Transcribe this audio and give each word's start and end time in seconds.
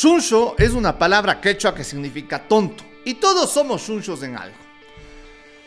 Shuncho 0.00 0.54
es 0.58 0.74
una 0.74 0.96
palabra 0.96 1.40
quechua 1.40 1.74
que 1.74 1.82
significa 1.82 2.38
tonto 2.46 2.84
y 3.04 3.14
todos 3.14 3.50
somos 3.50 3.82
shunchos 3.82 4.22
en 4.22 4.36
algo. 4.36 4.54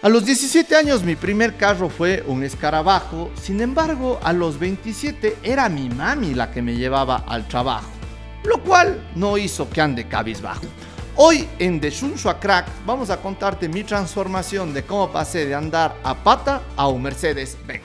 A 0.01 0.07
los 0.07 0.23
17 0.23 0.73
años 0.73 1.03
mi 1.03 1.17
primer 1.17 1.57
carro 1.57 1.89
fue 1.89 2.23
un 2.25 2.41
escarabajo, 2.41 3.29
sin 3.35 3.59
embargo 3.59 4.21
a 4.23 4.31
los 4.31 4.57
27 4.57 5.39
era 5.43 5.67
mi 5.67 5.89
mami 5.89 6.33
la 6.33 6.49
que 6.49 6.61
me 6.61 6.77
llevaba 6.77 7.25
al 7.27 7.45
trabajo, 7.49 7.89
lo 8.45 8.63
cual 8.63 9.05
no 9.15 9.37
hizo 9.37 9.69
que 9.69 9.81
ande 9.81 10.07
cabizbajo. 10.07 10.63
Hoy 11.17 11.45
en 11.59 11.81
The 11.81 11.89
Shuncho 11.89 12.29
a 12.29 12.39
Crack 12.39 12.67
vamos 12.85 13.09
a 13.09 13.17
contarte 13.17 13.67
mi 13.67 13.83
transformación 13.83 14.73
de 14.73 14.83
cómo 14.83 15.11
pasé 15.11 15.45
de 15.45 15.55
andar 15.55 15.97
a 16.05 16.15
pata 16.15 16.61
a 16.77 16.87
un 16.87 17.01
Mercedes 17.01 17.57
Benz. 17.67 17.83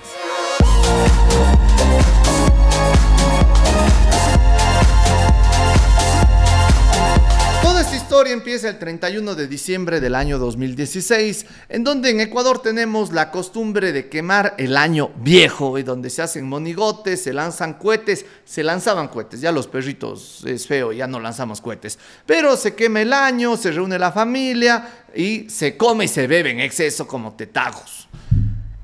Historia 8.06 8.34
empieza 8.34 8.68
el 8.68 8.78
31 8.78 9.34
de 9.34 9.48
diciembre 9.48 9.98
del 9.98 10.14
año 10.14 10.38
2016, 10.38 11.44
en 11.68 11.82
donde 11.82 12.10
en 12.10 12.20
Ecuador 12.20 12.62
tenemos 12.62 13.10
la 13.10 13.32
costumbre 13.32 13.90
de 13.90 14.08
quemar 14.08 14.54
el 14.58 14.76
año 14.76 15.10
viejo 15.16 15.76
y 15.76 15.82
donde 15.82 16.08
se 16.08 16.22
hacen 16.22 16.48
monigotes, 16.48 17.24
se 17.24 17.32
lanzan 17.32 17.74
cohetes, 17.74 18.24
se 18.44 18.62
lanzaban 18.62 19.08
cohetes, 19.08 19.40
ya 19.40 19.50
los 19.50 19.66
perritos 19.66 20.44
es 20.46 20.68
feo, 20.68 20.92
ya 20.92 21.08
no 21.08 21.18
lanzamos 21.18 21.60
cohetes, 21.60 21.98
pero 22.24 22.56
se 22.56 22.76
quema 22.76 23.02
el 23.02 23.12
año, 23.12 23.56
se 23.56 23.72
reúne 23.72 23.98
la 23.98 24.12
familia 24.12 24.88
y 25.12 25.50
se 25.50 25.76
come 25.76 26.04
y 26.04 26.08
se 26.08 26.28
bebe 26.28 26.52
en 26.52 26.60
exceso 26.60 27.08
como 27.08 27.34
tetagos. 27.34 28.05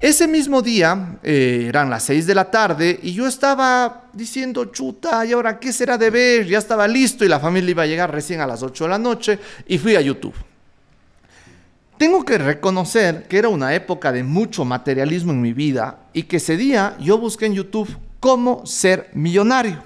Ese 0.02 0.27
mismo 0.27 0.61
día, 0.62 1.16
eh, 1.23 1.66
eran 1.69 1.88
las 1.88 2.02
6 2.02 2.27
de 2.27 2.34
la 2.34 2.51
tarde, 2.51 2.98
y 3.05 3.12
yo 3.12 3.24
estaba 3.24 4.06
diciendo, 4.12 4.65
chuta, 4.65 5.25
¿y 5.25 5.30
ahora 5.30 5.61
qué 5.61 5.73
será 5.73 5.97
de 5.97 6.11
ver? 6.11 6.45
Ya 6.45 6.59
estaba 6.59 6.88
listo 6.88 7.25
y 7.25 7.28
la 7.28 7.38
familia 7.38 7.70
iba 7.70 7.83
a 7.84 7.87
llegar 7.87 8.11
recién 8.11 8.41
a 8.41 8.47
las 8.48 8.65
8 8.65 8.83
de 8.83 8.91
la 8.91 8.98
noche 8.98 9.38
y 9.65 9.78
fui 9.78 9.95
a 9.95 10.01
YouTube. 10.01 10.34
Tengo 11.98 12.25
que 12.25 12.36
reconocer 12.36 13.28
que 13.28 13.39
era 13.39 13.48
una 13.48 13.77
época 13.77 14.11
de 14.11 14.25
mucho 14.25 14.64
materialismo 14.64 15.31
en 15.31 15.41
mi 15.41 15.53
vida 15.53 16.00
y 16.12 16.25
que 16.25 16.39
ese 16.39 16.56
día 16.56 16.97
yo 16.98 17.16
busqué 17.19 17.47
en 17.47 17.55
YouTube 17.55 17.97
cómo 18.19 18.66
ser 18.66 19.09
millonario. 19.12 19.81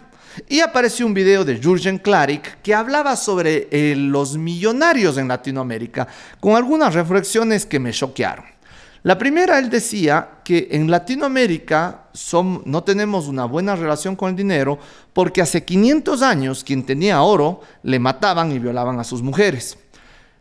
Y 0.48 0.60
apareció 0.60 1.04
un 1.04 1.12
video 1.12 1.44
de 1.44 1.62
Jurgen 1.62 1.98
Klarik 1.98 2.62
que 2.62 2.74
hablaba 2.74 3.16
sobre 3.16 3.68
eh, 3.70 3.94
los 3.94 4.38
millonarios 4.38 5.18
en 5.18 5.28
Latinoamérica, 5.28 6.08
con 6.40 6.56
algunas 6.56 6.94
reflexiones 6.94 7.66
que 7.66 7.78
me 7.78 7.92
choquearon. 7.92 8.55
La 9.06 9.16
primera, 9.16 9.60
él 9.60 9.70
decía 9.70 10.40
que 10.42 10.66
en 10.72 10.90
Latinoamérica 10.90 12.08
no 12.64 12.82
tenemos 12.82 13.28
una 13.28 13.44
buena 13.44 13.76
relación 13.76 14.16
con 14.16 14.30
el 14.30 14.34
dinero 14.34 14.80
porque 15.12 15.40
hace 15.40 15.64
500 15.64 16.22
años 16.22 16.64
quien 16.64 16.84
tenía 16.84 17.22
oro 17.22 17.60
le 17.84 18.00
mataban 18.00 18.50
y 18.50 18.58
violaban 18.58 18.98
a 18.98 19.04
sus 19.04 19.22
mujeres. 19.22 19.78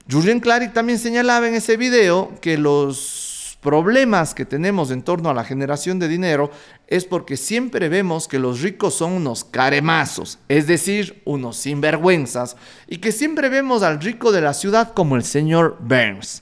Julian 0.10 0.40
Clary 0.40 0.70
también 0.70 0.98
señalaba 0.98 1.48
en 1.48 1.54
ese 1.54 1.78
video 1.78 2.34
que 2.42 2.58
los 2.58 3.60
problemas 3.62 4.34
que 4.34 4.46
tenemos 4.46 4.90
en 4.90 5.04
torno 5.04 5.30
a 5.30 5.36
la 5.36 5.44
generación 5.44 6.00
de 6.00 6.08
dinero 6.08 6.50
es 6.88 7.06
porque 7.06 7.38
siempre 7.38 7.88
vemos 7.88 8.28
que 8.28 8.40
los 8.40 8.62
ricos 8.64 8.96
son 8.96 9.12
unos 9.12 9.44
caremazos, 9.44 10.40
es 10.48 10.66
decir, 10.66 11.22
unos 11.26 11.58
sinvergüenzas, 11.58 12.58
y 12.88 12.98
que 12.98 13.12
siempre 13.12 13.48
vemos 13.48 13.84
al 13.84 14.02
rico 14.02 14.32
de 14.32 14.42
la 14.42 14.56
ciudad 14.56 14.94
como 14.96 15.18
el 15.18 15.24
señor 15.24 15.78
Burns. 15.82 16.42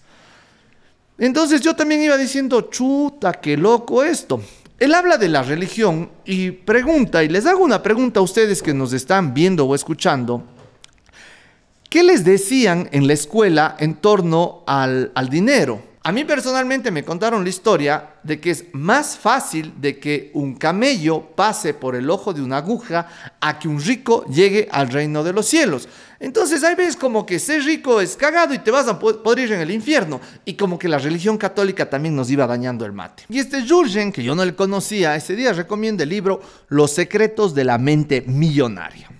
Entonces 1.17 1.61
yo 1.61 1.75
también 1.75 2.01
iba 2.01 2.17
diciendo, 2.17 2.61
chuta, 2.61 3.33
qué 3.33 3.55
loco 3.55 4.03
esto. 4.03 4.41
Él 4.79 4.93
habla 4.95 5.17
de 5.17 5.29
la 5.29 5.43
religión 5.43 6.09
y 6.25 6.51
pregunta, 6.51 7.23
y 7.23 7.29
les 7.29 7.45
hago 7.45 7.63
una 7.63 7.83
pregunta 7.83 8.19
a 8.19 8.23
ustedes 8.23 8.61
que 8.61 8.73
nos 8.73 8.91
están 8.93 9.33
viendo 9.33 9.65
o 9.65 9.75
escuchando. 9.75 10.43
¿Qué 11.89 12.03
les 12.03 12.25
decían 12.25 12.89
en 12.91 13.05
la 13.05 13.13
escuela 13.13 13.75
en 13.79 13.93
torno 13.93 14.63
al, 14.65 15.11
al 15.13 15.29
dinero? 15.29 15.92
A 16.05 16.11
mí 16.11 16.25
personalmente 16.25 16.91
me 16.91 17.05
contaron 17.05 17.43
la 17.43 17.49
historia 17.49 18.15
de 18.23 18.41
que 18.41 18.51
es 18.51 18.65
más 18.73 19.17
fácil 19.17 19.73
de 19.77 19.99
que 19.99 20.31
un 20.33 20.55
camello 20.55 21.21
pase 21.33 21.73
por 21.73 21.95
el 21.95 22.09
ojo 22.09 22.33
de 22.33 22.41
una 22.41 22.57
aguja 22.57 23.07
a 23.39 23.57
que 23.57 23.69
un 23.69 23.81
rico 23.81 24.25
llegue 24.25 24.67
al 24.69 24.89
reino 24.89 25.23
de 25.23 25.31
los 25.31 25.45
cielos. 25.45 25.87
Entonces 26.19 26.61
ahí 26.65 26.75
ves 26.75 26.97
como 26.97 27.25
que 27.25 27.39
ser 27.39 27.63
rico 27.63 28.01
es 28.01 28.17
cagado 28.17 28.53
y 28.53 28.59
te 28.59 28.69
vas 28.69 28.89
a 28.89 28.99
poder 28.99 29.39
ir 29.39 29.53
en 29.53 29.61
el 29.61 29.71
infierno. 29.71 30.19
Y 30.43 30.55
como 30.55 30.77
que 30.77 30.89
la 30.89 30.97
religión 30.97 31.37
católica 31.37 31.89
también 31.89 32.17
nos 32.17 32.29
iba 32.29 32.45
dañando 32.45 32.85
el 32.85 32.91
mate. 32.91 33.23
Y 33.29 33.39
este 33.39 33.65
Jurgen, 33.65 34.11
que 34.11 34.23
yo 34.23 34.35
no 34.35 34.43
le 34.43 34.55
conocía, 34.55 35.15
ese 35.15 35.37
día 35.37 35.53
recomienda 35.53 36.03
el 36.03 36.09
libro 36.09 36.41
Los 36.67 36.91
secretos 36.91 37.55
de 37.55 37.63
la 37.63 37.77
mente 37.77 38.25
millonaria. 38.27 39.12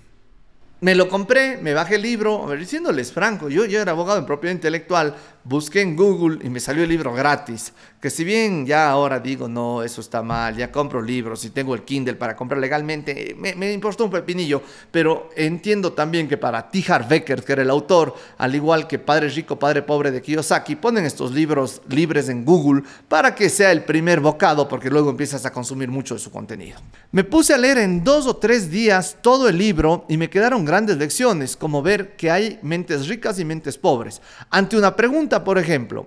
Me 0.84 0.94
lo 0.94 1.08
compré, 1.08 1.56
me 1.56 1.72
bajé 1.72 1.94
el 1.94 2.02
libro, 2.02 2.44
a 2.44 2.46
ver, 2.48 2.58
diciéndoles 2.58 3.10
franco, 3.10 3.48
yo, 3.48 3.64
yo 3.64 3.80
era 3.80 3.92
abogado 3.92 4.18
en 4.18 4.26
propiedad 4.26 4.54
intelectual, 4.54 5.14
busqué 5.42 5.80
en 5.80 5.96
Google 5.96 6.44
y 6.44 6.50
me 6.50 6.60
salió 6.60 6.82
el 6.82 6.90
libro 6.90 7.14
gratis, 7.14 7.72
que 8.02 8.10
si 8.10 8.22
bien 8.22 8.66
ya 8.66 8.90
ahora 8.90 9.18
digo, 9.18 9.48
no, 9.48 9.82
eso 9.82 10.02
está 10.02 10.22
mal, 10.22 10.54
ya 10.54 10.70
compro 10.70 11.00
libros 11.00 11.42
y 11.46 11.50
tengo 11.50 11.74
el 11.74 11.84
Kindle 11.84 12.16
para 12.16 12.36
comprar 12.36 12.60
legalmente, 12.60 13.34
me, 13.38 13.54
me 13.54 13.72
importó 13.72 14.04
un 14.04 14.10
pepinillo, 14.10 14.60
pero 14.90 15.30
entiendo 15.36 15.94
también 15.94 16.28
que 16.28 16.36
para 16.36 16.68
T. 16.70 16.84
Becker, 17.08 17.42
que 17.42 17.52
era 17.54 17.62
el 17.62 17.70
autor, 17.70 18.14
al 18.36 18.54
igual 18.54 18.86
que 18.86 18.98
Padre 18.98 19.30
Rico, 19.30 19.58
Padre 19.58 19.80
Pobre 19.80 20.10
de 20.10 20.20
Kiyosaki, 20.20 20.76
ponen 20.76 21.06
estos 21.06 21.32
libros 21.32 21.80
libres 21.88 22.28
en 22.28 22.44
Google 22.44 22.82
para 23.08 23.34
que 23.34 23.48
sea 23.48 23.72
el 23.72 23.84
primer 23.84 24.20
bocado, 24.20 24.68
porque 24.68 24.90
luego 24.90 25.08
empiezas 25.08 25.46
a 25.46 25.50
consumir 25.50 25.88
mucho 25.88 26.12
de 26.12 26.20
su 26.20 26.30
contenido. 26.30 26.78
Me 27.10 27.24
puse 27.24 27.54
a 27.54 27.58
leer 27.58 27.78
en 27.78 28.04
dos 28.04 28.26
o 28.26 28.36
tres 28.36 28.70
días 28.70 29.16
todo 29.22 29.48
el 29.48 29.56
libro 29.56 30.04
y 30.10 30.18
me 30.18 30.28
quedaron 30.28 30.62
grandes 30.62 30.73
lecciones, 30.82 31.56
como 31.56 31.82
ver 31.82 32.16
que 32.16 32.30
hay 32.30 32.58
mentes 32.62 33.08
ricas 33.08 33.38
y 33.38 33.44
mentes 33.44 33.78
pobres. 33.78 34.20
Ante 34.50 34.76
una 34.76 34.96
pregunta, 34.96 35.44
por 35.44 35.58
ejemplo, 35.58 36.06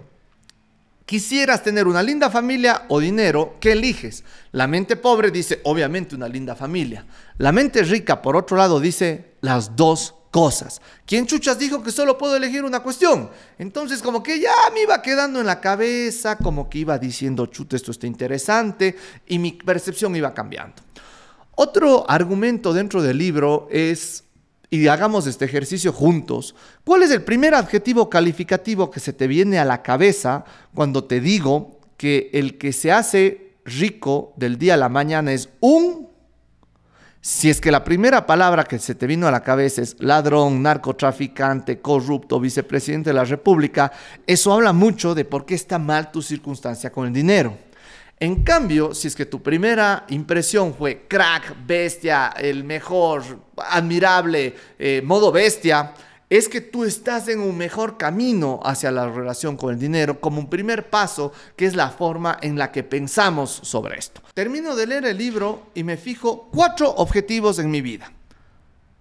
quisieras 1.06 1.64
tener 1.64 1.88
una 1.88 2.04
linda 2.04 2.30
familia 2.30 2.84
o 2.90 3.00
dinero, 3.00 3.56
¿qué 3.62 3.72
eliges? 3.72 4.24
La 4.52 4.68
mente 4.68 4.98
pobre 4.98 5.32
dice, 5.32 5.62
obviamente, 5.64 6.16
una 6.16 6.28
linda 6.28 6.56
familia. 6.56 7.06
La 7.38 7.52
mente 7.52 7.82
rica, 7.84 8.22
por 8.22 8.36
otro 8.36 8.58
lado, 8.58 8.80
dice 8.80 9.36
las 9.42 9.76
dos 9.76 10.16
cosas. 10.32 10.82
¿Quién 11.06 11.26
chuchas 11.26 11.58
dijo 11.58 11.82
que 11.82 11.92
solo 11.92 12.18
puedo 12.18 12.36
elegir 12.36 12.66
una 12.66 12.82
cuestión? 12.82 13.30
Entonces, 13.58 14.02
como 14.02 14.22
que 14.22 14.40
ya 14.40 14.52
me 14.74 14.82
iba 14.82 15.02
quedando 15.02 15.40
en 15.40 15.46
la 15.46 15.62
cabeza, 15.62 16.38
como 16.38 16.70
que 16.70 16.80
iba 16.80 17.00
diciendo, 17.00 17.46
chuta, 17.46 17.78
esto 17.78 17.92
está 17.92 18.06
interesante, 18.06 18.98
y 19.28 19.40
mi 19.40 19.54
percepción 19.54 20.14
iba 20.16 20.34
cambiando. 20.34 20.84
Otro 21.56 22.06
argumento 22.08 22.74
dentro 22.74 23.02
del 23.02 23.18
libro 23.18 23.68
es 23.72 24.26
y 24.70 24.88
hagamos 24.88 25.28
este 25.28 25.46
ejercicio 25.46 25.94
juntos, 25.94 26.56
¿cuál 26.84 27.04
es 27.04 27.12
el 27.12 27.24
primer 27.24 27.56
adjetivo 27.56 28.10
calificativo 28.10 28.92
que 28.92 29.00
se 29.00 29.14
te 29.14 29.28
viene 29.28 29.60
a 29.60 29.66
la 29.66 29.82
cabeza 29.82 30.44
cuando 30.74 31.06
te 31.06 31.22
digo 31.22 31.80
que 31.96 32.30
el 32.34 32.58
que 32.58 32.74
se 32.74 32.92
hace 32.92 33.56
rico 33.64 34.34
del 34.36 34.58
día 34.58 34.74
a 34.74 34.78
la 34.78 34.90
mañana 34.90 35.32
es 35.32 35.50
un... 35.60 36.08
Si 37.20 37.50
es 37.50 37.60
que 37.60 37.72
la 37.72 37.84
primera 37.84 38.26
palabra 38.26 38.64
que 38.64 38.80
se 38.80 38.96
te 38.96 39.08
vino 39.08 39.28
a 39.28 39.32
la 39.32 39.44
cabeza 39.44 39.82
es 39.82 39.98
ladrón, 40.00 40.62
narcotraficante, 40.62 41.82
corrupto, 41.82 42.40
vicepresidente 42.40 43.10
de 43.10 43.16
la 43.16 43.26
República, 43.26 43.92
eso 44.26 44.54
habla 44.54 44.72
mucho 44.72 45.14
de 45.14 45.26
por 45.26 45.46
qué 45.46 45.56
está 45.56 45.78
mal 45.78 46.12
tu 46.12 46.22
circunstancia 46.22 46.90
con 46.90 47.08
el 47.08 47.14
dinero. 47.14 47.58
En 48.20 48.44
cambio, 48.44 48.96
si 48.96 49.08
es 49.08 49.16
que 49.16 49.28
tu 49.28 49.44
primera 49.44 50.06
impresión 50.10 50.74
fue 50.74 51.06
crack, 51.08 51.56
bestia, 51.68 52.34
el 52.36 52.64
mejor, 52.64 53.24
admirable, 53.58 54.56
eh, 54.80 55.04
modo 55.06 55.32
bestia, 55.32 55.94
es 56.28 56.50
que 56.50 56.62
tú 56.62 56.84
estás 56.84 57.28
en 57.28 57.40
un 57.40 57.56
mejor 57.56 57.96
camino 57.98 58.60
hacia 58.64 58.90
la 58.90 59.08
relación 59.08 59.56
con 59.56 59.72
el 59.72 59.80
dinero 59.80 60.20
como 60.20 60.40
un 60.40 60.50
primer 60.50 60.90
paso, 60.90 61.32
que 61.56 61.68
es 61.68 61.76
la 61.76 61.90
forma 61.90 62.40
en 62.42 62.58
la 62.58 62.72
que 62.72 62.84
pensamos 62.84 63.60
sobre 63.64 64.00
esto. 64.00 64.22
Termino 64.34 64.76
de 64.76 64.88
leer 64.88 65.06
el 65.06 65.18
libro 65.18 65.68
y 65.76 65.84
me 65.84 65.96
fijo 65.96 66.50
cuatro 66.52 66.90
objetivos 66.90 67.60
en 67.60 67.70
mi 67.70 67.82
vida. 67.82 68.12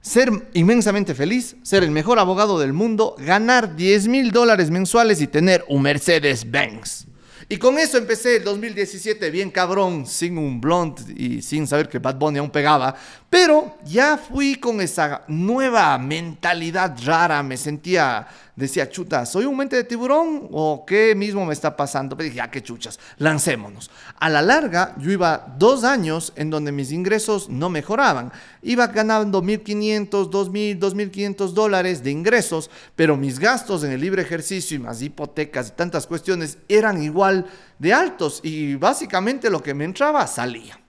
Ser 0.02 0.30
inmensamente 0.52 1.14
feliz, 1.14 1.56
ser 1.62 1.82
el 1.82 1.90
mejor 1.90 2.18
abogado 2.18 2.60
del 2.60 2.74
mundo, 2.74 3.16
ganar 3.18 3.76
10 3.76 4.08
mil 4.08 4.30
dólares 4.30 4.70
mensuales 4.70 5.22
y 5.22 5.26
tener 5.26 5.64
un 5.68 5.82
Mercedes 5.82 6.48
Benz. 6.48 7.06
Y 7.48 7.58
con 7.58 7.78
eso 7.78 7.96
empecé 7.96 8.38
el 8.38 8.44
2017 8.44 9.30
bien 9.30 9.52
cabrón, 9.52 10.04
sin 10.04 10.36
un 10.36 10.60
blunt 10.60 11.00
y 11.16 11.40
sin 11.42 11.64
saber 11.68 11.88
que 11.88 12.00
Bad 12.00 12.16
Bunny 12.16 12.38
aún 12.38 12.50
pegaba. 12.50 12.96
Pero 13.30 13.76
ya 13.84 14.18
fui 14.18 14.56
con 14.56 14.80
esa 14.80 15.22
nueva 15.28 15.96
mentalidad 15.96 16.96
rara, 17.04 17.44
me 17.44 17.56
sentía 17.56 18.26
decía, 18.56 18.88
chuta, 18.88 19.26
¿soy 19.26 19.44
un 19.44 19.56
mente 19.56 19.76
de 19.76 19.84
tiburón 19.84 20.48
o 20.50 20.84
qué 20.86 21.14
mismo 21.14 21.44
me 21.44 21.52
está 21.52 21.76
pasando? 21.76 22.16
Pero 22.16 22.30
dije, 22.30 22.40
ah, 22.40 22.50
qué 22.50 22.62
chuchas, 22.62 22.98
lancémonos. 23.18 23.90
A 24.18 24.30
la 24.30 24.40
larga, 24.40 24.94
yo 24.98 25.10
iba 25.10 25.54
dos 25.58 25.84
años 25.84 26.32
en 26.36 26.48
donde 26.48 26.72
mis 26.72 26.90
ingresos 26.90 27.50
no 27.50 27.68
mejoraban. 27.68 28.32
Iba 28.62 28.86
ganando 28.88 29.42
1.500, 29.42 30.30
2.000, 30.30 30.78
2.500 30.78 31.52
dólares 31.52 32.02
de 32.02 32.10
ingresos, 32.10 32.70
pero 32.96 33.16
mis 33.16 33.38
gastos 33.38 33.84
en 33.84 33.92
el 33.92 34.00
libre 34.00 34.22
ejercicio 34.22 34.76
y 34.76 34.80
más 34.80 35.02
hipotecas 35.02 35.68
y 35.68 35.72
tantas 35.72 36.06
cuestiones 36.06 36.58
eran 36.68 37.02
igual 37.02 37.46
de 37.78 37.92
altos 37.92 38.40
y 38.42 38.74
básicamente 38.76 39.50
lo 39.50 39.62
que 39.62 39.74
me 39.74 39.84
entraba 39.84 40.26
salía. 40.26 40.80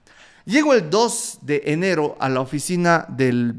Llego 0.48 0.72
el 0.72 0.88
2 0.88 1.40
de 1.42 1.60
enero 1.66 2.16
a 2.18 2.30
la 2.30 2.40
oficina 2.40 3.04
del 3.10 3.54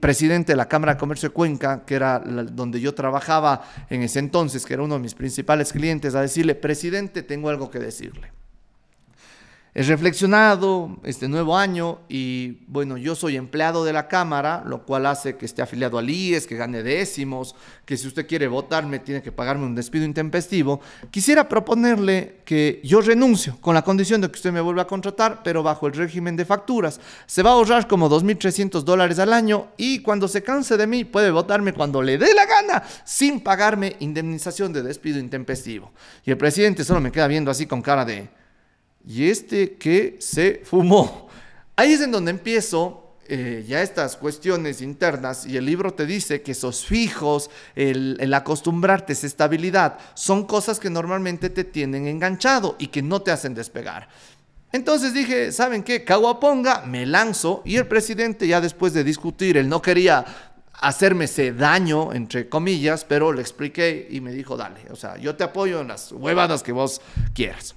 presidente 0.00 0.50
de 0.50 0.56
la 0.56 0.66
Cámara 0.66 0.94
de 0.94 0.98
Comercio 0.98 1.28
de 1.28 1.32
Cuenca, 1.32 1.84
que 1.84 1.94
era 1.94 2.18
donde 2.18 2.80
yo 2.80 2.96
trabajaba 2.96 3.62
en 3.88 4.02
ese 4.02 4.18
entonces, 4.18 4.66
que 4.66 4.74
era 4.74 4.82
uno 4.82 4.94
de 4.94 5.00
mis 5.00 5.14
principales 5.14 5.72
clientes, 5.72 6.16
a 6.16 6.20
decirle, 6.20 6.56
presidente, 6.56 7.22
tengo 7.22 7.48
algo 7.48 7.70
que 7.70 7.78
decirle. 7.78 8.32
He 9.74 9.82
reflexionado 9.84 10.98
este 11.02 11.28
nuevo 11.28 11.56
año 11.56 12.00
y 12.06 12.58
bueno, 12.66 12.98
yo 12.98 13.14
soy 13.14 13.36
empleado 13.36 13.86
de 13.86 13.94
la 13.94 14.06
Cámara, 14.06 14.62
lo 14.66 14.84
cual 14.84 15.06
hace 15.06 15.38
que 15.38 15.46
esté 15.46 15.62
afiliado 15.62 15.96
al 15.96 16.10
IES, 16.10 16.46
que 16.46 16.56
gane 16.56 16.82
décimos, 16.82 17.54
que 17.86 17.96
si 17.96 18.06
usted 18.06 18.26
quiere 18.26 18.48
votarme 18.48 18.98
tiene 18.98 19.22
que 19.22 19.32
pagarme 19.32 19.64
un 19.64 19.74
despido 19.74 20.04
intempestivo. 20.04 20.82
Quisiera 21.10 21.48
proponerle 21.48 22.42
que 22.44 22.82
yo 22.84 23.00
renuncio 23.00 23.56
con 23.62 23.74
la 23.74 23.80
condición 23.80 24.20
de 24.20 24.30
que 24.30 24.36
usted 24.36 24.52
me 24.52 24.60
vuelva 24.60 24.82
a 24.82 24.86
contratar, 24.86 25.40
pero 25.42 25.62
bajo 25.62 25.86
el 25.86 25.94
régimen 25.94 26.36
de 26.36 26.44
facturas. 26.44 27.00
Se 27.24 27.42
va 27.42 27.48
a 27.48 27.54
ahorrar 27.54 27.88
como 27.88 28.10
2.300 28.10 28.82
dólares 28.82 29.18
al 29.20 29.32
año 29.32 29.68
y 29.78 30.00
cuando 30.00 30.28
se 30.28 30.42
canse 30.42 30.76
de 30.76 30.86
mí 30.86 31.04
puede 31.04 31.30
votarme 31.30 31.72
cuando 31.72 32.02
le 32.02 32.18
dé 32.18 32.34
la 32.34 32.44
gana 32.44 32.82
sin 33.06 33.40
pagarme 33.40 33.96
indemnización 34.00 34.74
de 34.74 34.82
despido 34.82 35.18
intempestivo. 35.18 35.92
Y 36.26 36.30
el 36.30 36.36
presidente 36.36 36.84
solo 36.84 37.00
me 37.00 37.10
queda 37.10 37.26
viendo 37.26 37.50
así 37.50 37.64
con 37.64 37.80
cara 37.80 38.04
de 38.04 38.41
y 39.06 39.28
este 39.28 39.74
que 39.74 40.16
se 40.20 40.62
fumó. 40.64 41.28
Ahí 41.76 41.92
es 41.92 42.00
en 42.00 42.12
donde 42.12 42.30
empiezo 42.30 43.02
eh, 43.28 43.64
ya 43.66 43.82
estas 43.82 44.16
cuestiones 44.16 44.82
internas 44.82 45.46
y 45.46 45.56
el 45.56 45.64
libro 45.64 45.94
te 45.94 46.06
dice 46.06 46.42
que 46.42 46.52
esos 46.52 46.84
fijos, 46.84 47.50
el, 47.74 48.34
acostumbrarte, 48.34 49.12
esa 49.12 49.26
estabilidad, 49.26 49.98
son 50.14 50.44
cosas 50.44 50.78
que 50.78 50.90
normalmente 50.90 51.48
te 51.48 51.64
tienen 51.64 52.06
enganchado 52.08 52.76
y 52.78 52.88
que 52.88 53.00
no 53.00 53.22
te 53.22 53.30
hacen 53.30 53.54
despegar. 53.54 54.08
Entonces 54.72 55.14
dije, 55.14 55.52
¿saben 55.52 55.82
qué? 55.82 56.04
Caguaponga, 56.04 56.82
me 56.86 57.06
lanzo 57.06 57.62
y 57.64 57.76
el 57.76 57.86
presidente 57.86 58.46
ya 58.46 58.60
después 58.60 58.92
de 58.92 59.04
discutir, 59.04 59.56
él 59.56 59.68
no 59.68 59.80
quería 59.80 60.24
hacerme 60.72 61.26
ese 61.26 61.52
daño, 61.52 62.12
entre 62.12 62.48
comillas, 62.48 63.04
pero 63.04 63.32
le 63.32 63.40
expliqué 63.40 64.08
y 64.10 64.20
me 64.20 64.32
dijo, 64.32 64.56
dale, 64.56 64.80
o 64.90 64.96
sea, 64.96 65.16
yo 65.16 65.36
te 65.36 65.44
apoyo 65.44 65.80
en 65.80 65.88
las 65.88 66.10
huevadas 66.12 66.62
que 66.62 66.72
vos 66.72 67.00
quieras. 67.34 67.76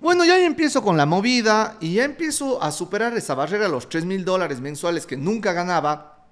Bueno, 0.00 0.24
ya 0.24 0.38
empiezo 0.38 0.82
con 0.82 0.96
la 0.96 1.06
movida 1.06 1.76
y 1.80 1.94
ya 1.94 2.04
empiezo 2.04 2.62
a 2.62 2.70
superar 2.70 3.16
esa 3.16 3.34
barrera 3.34 3.64
de 3.64 3.70
los 3.70 3.88
3 3.88 4.04
mil 4.04 4.24
dólares 4.24 4.60
mensuales 4.60 5.06
que 5.06 5.16
nunca 5.16 5.52
ganaba 5.52 6.24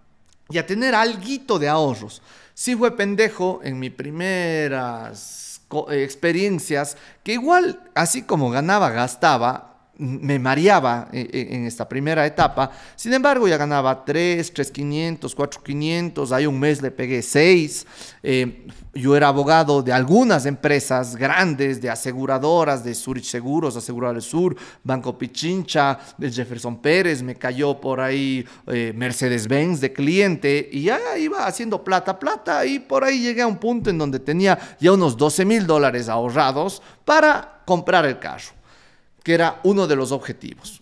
y 0.48 0.58
a 0.58 0.66
tener 0.66 0.94
algo 0.94 1.58
de 1.58 1.68
ahorros. 1.68 2.22
Sí 2.54 2.76
fue 2.76 2.96
pendejo 2.96 3.60
en 3.64 3.80
mis 3.80 3.90
primeras 3.90 5.60
experiencias 5.90 6.96
que 7.24 7.32
igual, 7.32 7.80
así 7.94 8.22
como 8.22 8.50
ganaba, 8.50 8.90
gastaba, 8.90 9.75
me 9.98 10.38
mareaba 10.38 11.08
eh, 11.12 11.28
eh, 11.32 11.48
en 11.50 11.66
esta 11.66 11.88
primera 11.88 12.26
etapa. 12.26 12.70
Sin 12.94 13.12
embargo, 13.12 13.48
ya 13.48 13.56
ganaba 13.56 14.04
3, 14.04 14.52
3,500, 14.52 15.34
4,500. 15.34 16.32
Hay 16.32 16.46
un 16.46 16.58
mes 16.58 16.82
le 16.82 16.90
pegué 16.90 17.22
6. 17.22 17.87
Eh, 18.22 18.66
yo 18.94 19.16
era 19.16 19.28
abogado 19.28 19.82
de 19.82 19.93
algunas 19.93 20.46
empresas 20.46 21.16
grandes, 21.16 21.81
de 21.81 21.90
aseguradoras, 21.90 22.82
de 22.82 22.94
Zurich 22.94 23.25
Seguros, 23.25 23.76
Aseguradora 23.76 24.14
del 24.14 24.22
Sur, 24.22 24.56
Banco 24.82 25.16
Pichincha, 25.19 25.99
de 26.16 26.31
Jefferson 26.31 26.81
Pérez. 26.81 27.22
Me 27.22 27.34
cayó 27.34 27.78
por 27.81 28.00
ahí 28.00 28.46
Mercedes-Benz 28.66 29.81
de 29.81 29.92
cliente 29.92 30.69
y 30.72 30.84
ya 30.84 30.99
iba 31.19 31.46
haciendo 31.46 31.84
plata, 31.84 32.19
plata. 32.19 32.64
Y 32.64 32.78
por 32.78 33.04
ahí 33.04 33.20
llegué 33.20 33.42
a 33.42 33.46
un 33.46 33.58
punto 33.58 33.90
en 33.90 33.99
donde 33.99 34.19
tenía 34.19 34.58
ya 34.81 34.92
unos 34.92 35.16
12 35.16 35.44
mil 35.44 35.66
dólares 35.66 36.08
ahorrados 36.08 36.82
para 37.04 37.62
comprar 37.66 38.06
el 38.06 38.19
carro 38.19 38.56
que 39.26 39.34
era 39.34 39.58
uno 39.64 39.88
de 39.88 39.96
los 39.96 40.12
objetivos. 40.12 40.81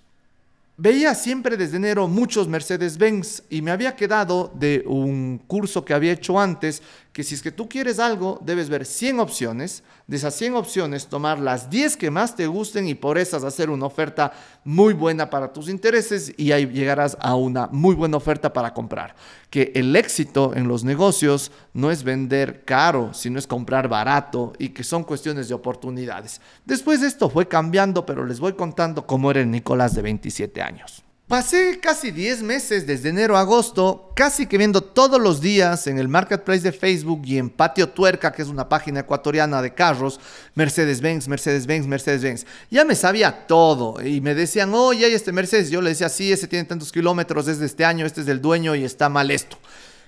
Veía 0.76 1.14
siempre 1.14 1.56
desde 1.56 1.78
enero 1.78 2.08
muchos 2.08 2.46
Mercedes-Benz 2.46 3.44
y 3.48 3.62
me 3.62 3.70
había 3.70 3.96
quedado 3.96 4.52
de 4.54 4.84
un 4.86 5.38
curso 5.46 5.82
que 5.82 5.94
había 5.94 6.12
hecho 6.12 6.38
antes 6.38 6.82
que 7.14 7.22
si 7.22 7.36
es 7.36 7.42
que 7.42 7.52
tú 7.52 7.68
quieres 7.68 8.00
algo, 8.00 8.40
debes 8.44 8.68
ver 8.68 8.84
100 8.84 9.20
opciones, 9.20 9.84
de 10.08 10.16
esas 10.16 10.34
100 10.34 10.56
opciones 10.56 11.06
tomar 11.06 11.38
las 11.38 11.70
10 11.70 11.96
que 11.96 12.10
más 12.10 12.34
te 12.34 12.48
gusten 12.48 12.88
y 12.88 12.96
por 12.96 13.18
esas 13.18 13.44
hacer 13.44 13.70
una 13.70 13.86
oferta 13.86 14.32
muy 14.64 14.94
buena 14.94 15.30
para 15.30 15.52
tus 15.52 15.68
intereses 15.68 16.34
y 16.36 16.50
ahí 16.50 16.66
llegarás 16.66 17.16
a 17.20 17.36
una 17.36 17.68
muy 17.68 17.94
buena 17.94 18.16
oferta 18.16 18.52
para 18.52 18.74
comprar. 18.74 19.14
Que 19.48 19.70
el 19.76 19.94
éxito 19.94 20.56
en 20.56 20.66
los 20.66 20.82
negocios 20.82 21.52
no 21.72 21.92
es 21.92 22.02
vender 22.02 22.64
caro, 22.64 23.14
sino 23.14 23.38
es 23.38 23.46
comprar 23.46 23.86
barato 23.86 24.52
y 24.58 24.70
que 24.70 24.82
son 24.82 25.04
cuestiones 25.04 25.48
de 25.48 25.54
oportunidades. 25.54 26.40
Después 26.64 27.00
esto 27.00 27.30
fue 27.30 27.46
cambiando, 27.46 28.04
pero 28.04 28.26
les 28.26 28.40
voy 28.40 28.54
contando 28.54 29.06
cómo 29.06 29.30
era 29.30 29.40
el 29.40 29.52
Nicolás 29.52 29.94
de 29.94 30.02
27 30.02 30.60
años. 30.62 31.03
Pasé 31.26 31.80
casi 31.80 32.10
10 32.10 32.42
meses, 32.42 32.86
desde 32.86 33.08
enero 33.08 33.38
a 33.38 33.40
agosto, 33.40 34.12
casi 34.14 34.46
que 34.46 34.58
viendo 34.58 34.82
todos 34.82 35.18
los 35.18 35.40
días 35.40 35.86
en 35.86 35.98
el 35.98 36.06
marketplace 36.06 36.60
de 36.60 36.70
Facebook 36.70 37.22
y 37.24 37.38
en 37.38 37.48
Patio 37.48 37.88
Tuerca, 37.88 38.30
que 38.30 38.42
es 38.42 38.48
una 38.48 38.68
página 38.68 39.00
ecuatoriana 39.00 39.62
de 39.62 39.72
carros, 39.72 40.20
Mercedes-Benz, 40.54 41.26
Mercedes-Benz, 41.26 41.86
Mercedes-Benz. 41.86 42.44
Ya 42.70 42.84
me 42.84 42.94
sabía 42.94 43.46
todo 43.46 44.06
y 44.06 44.20
me 44.20 44.34
decían, 44.34 44.74
oye, 44.74 45.06
hay 45.06 45.14
este 45.14 45.32
Mercedes. 45.32 45.70
Yo 45.70 45.80
le 45.80 45.90
decía, 45.90 46.10
sí, 46.10 46.30
ese 46.30 46.46
tiene 46.46 46.66
tantos 46.66 46.92
kilómetros, 46.92 47.48
es 47.48 47.58
de 47.58 47.66
este 47.66 47.86
año, 47.86 48.04
este 48.04 48.20
es 48.20 48.26
del 48.26 48.42
dueño 48.42 48.74
y 48.74 48.84
está 48.84 49.08
mal 49.08 49.30
esto 49.30 49.56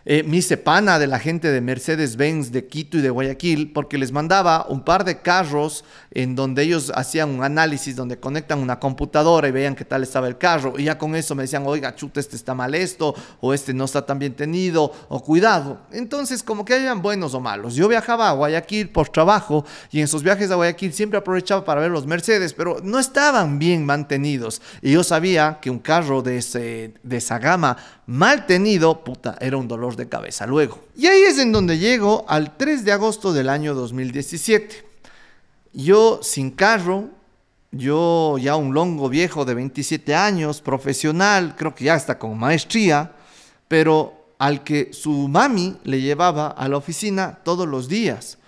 eh, 0.08 0.22
me 0.22 0.36
hice 0.36 0.56
pana 0.56 1.00
de 1.00 1.08
la 1.08 1.18
gente 1.18 1.50
de 1.50 1.60
Mercedes-Benz 1.60 2.52
de 2.52 2.68
Quito 2.68 2.96
y 2.96 3.00
de 3.00 3.10
Guayaquil 3.10 3.72
porque 3.72 3.98
les 3.98 4.12
mandaba 4.12 4.64
un 4.68 4.84
par 4.84 5.04
de 5.04 5.20
carros 5.20 5.84
en 6.12 6.36
donde 6.36 6.62
ellos 6.62 6.92
hacían 6.94 7.30
un 7.30 7.42
análisis 7.42 7.96
donde 7.96 8.20
conectan 8.20 8.60
una 8.60 8.78
computadora 8.78 9.48
y 9.48 9.50
veían 9.50 9.74
qué 9.74 9.84
tal 9.84 10.04
estaba 10.04 10.28
el 10.28 10.38
carro 10.38 10.74
y 10.78 10.84
ya 10.84 10.96
con 10.96 11.16
eso 11.16 11.34
me 11.34 11.42
decían, 11.42 11.64
oiga, 11.66 11.96
chuta, 11.96 12.20
este 12.20 12.36
está 12.36 12.54
mal 12.54 12.76
esto 12.76 13.16
o 13.40 13.52
este 13.52 13.74
no 13.74 13.84
está 13.84 14.06
tan 14.06 14.20
bien 14.20 14.34
tenido 14.34 14.92
o 15.08 15.20
cuidado. 15.24 15.80
Entonces 15.90 16.44
como 16.44 16.64
que 16.64 16.74
hayan 16.74 17.02
buenos 17.02 17.34
o 17.34 17.40
malos. 17.40 17.74
Yo 17.74 17.88
viajaba 17.88 18.30
a 18.30 18.32
Guayaquil 18.32 18.90
por 18.90 19.08
trabajo 19.08 19.64
y 19.90 19.98
en 19.98 20.04
esos 20.04 20.22
viajes 20.22 20.52
a 20.52 20.54
Guayaquil 20.54 20.92
siempre 20.92 21.18
aprovechaba 21.18 21.64
para 21.64 21.80
ver 21.80 21.90
los 21.90 22.06
Mercedes, 22.06 22.54
pero 22.54 22.76
no 22.80 23.00
estaban 23.00 23.58
bien 23.58 23.84
mantenidos 23.84 24.62
y 24.82 24.92
yo 24.92 25.02
sabía 25.02 25.58
que 25.60 25.68
un 25.68 25.80
carro 25.80 26.22
de, 26.22 26.38
ese, 26.38 26.94
de 27.02 27.16
esa 27.16 27.40
gama 27.40 27.76
mal 28.06 28.46
tenido, 28.46 29.02
puta, 29.02 29.36
era 29.40 29.56
un 29.56 29.66
dolor 29.66 29.95
de 29.96 30.08
cabeza 30.08 30.46
luego. 30.46 30.78
Y 30.96 31.06
ahí 31.06 31.22
es 31.22 31.38
en 31.38 31.52
donde 31.52 31.78
llego 31.78 32.24
al 32.28 32.56
3 32.56 32.84
de 32.84 32.92
agosto 32.92 33.32
del 33.32 33.48
año 33.48 33.74
2017. 33.74 34.84
Yo 35.72 36.20
sin 36.22 36.50
carro, 36.50 37.10
yo 37.72 38.36
ya 38.38 38.56
un 38.56 38.72
longo 38.72 39.08
viejo 39.08 39.44
de 39.44 39.54
27 39.54 40.14
años, 40.14 40.60
profesional, 40.60 41.54
creo 41.56 41.74
que 41.74 41.84
ya 41.84 41.96
está 41.96 42.18
con 42.18 42.38
maestría, 42.38 43.12
pero 43.68 44.14
al 44.38 44.62
que 44.62 44.92
su 44.92 45.28
mami 45.28 45.76
le 45.84 46.00
llevaba 46.00 46.48
a 46.48 46.68
la 46.68 46.76
oficina 46.76 47.38
todos 47.42 47.66
los 47.66 47.88
días. 47.88 48.38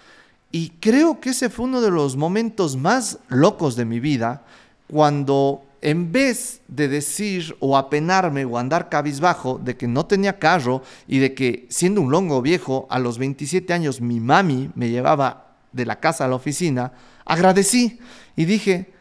Y 0.51 0.71
creo 0.81 1.21
que 1.21 1.31
ese 1.31 1.51
fue 1.51 1.67
uno 1.67 1.81
de 1.81 1.91
los 1.91 2.17
momentos 2.17 2.77
más 2.77 3.19
locos 3.29 3.77
de 3.77 3.85
mi 3.85 4.01
vida, 4.01 4.43
cuando 4.87 5.63
en 5.81 6.13
vez 6.13 6.61
de 6.69 6.89
decir 6.89 7.57
o 7.61 7.77
apenarme 7.77 8.45
o 8.45 8.59
andar 8.59 8.89
cabizbajo 8.89 9.59
de 9.59 9.77
que 9.77 9.87
no 9.87 10.07
tenía 10.07 10.39
carro 10.39 10.83
y 11.07 11.19
de 11.19 11.35
que 11.35 11.67
siendo 11.71 12.01
un 12.01 12.11
longo 12.11 12.43
viejo 12.43 12.87
a 12.91 12.99
los 12.99 13.19
27 13.19 13.73
años 13.73 14.01
mi 14.01 14.21
mami 14.21 14.71
me 14.75 14.91
llevaba 14.91 15.57
de 15.73 15.87
la 15.87 16.01
casa 16.01 16.25
a 16.25 16.29
la 16.29 16.37
oficina, 16.37 16.93
agradecí 17.25 18.01
y 18.37 18.45
dije, 18.45 18.93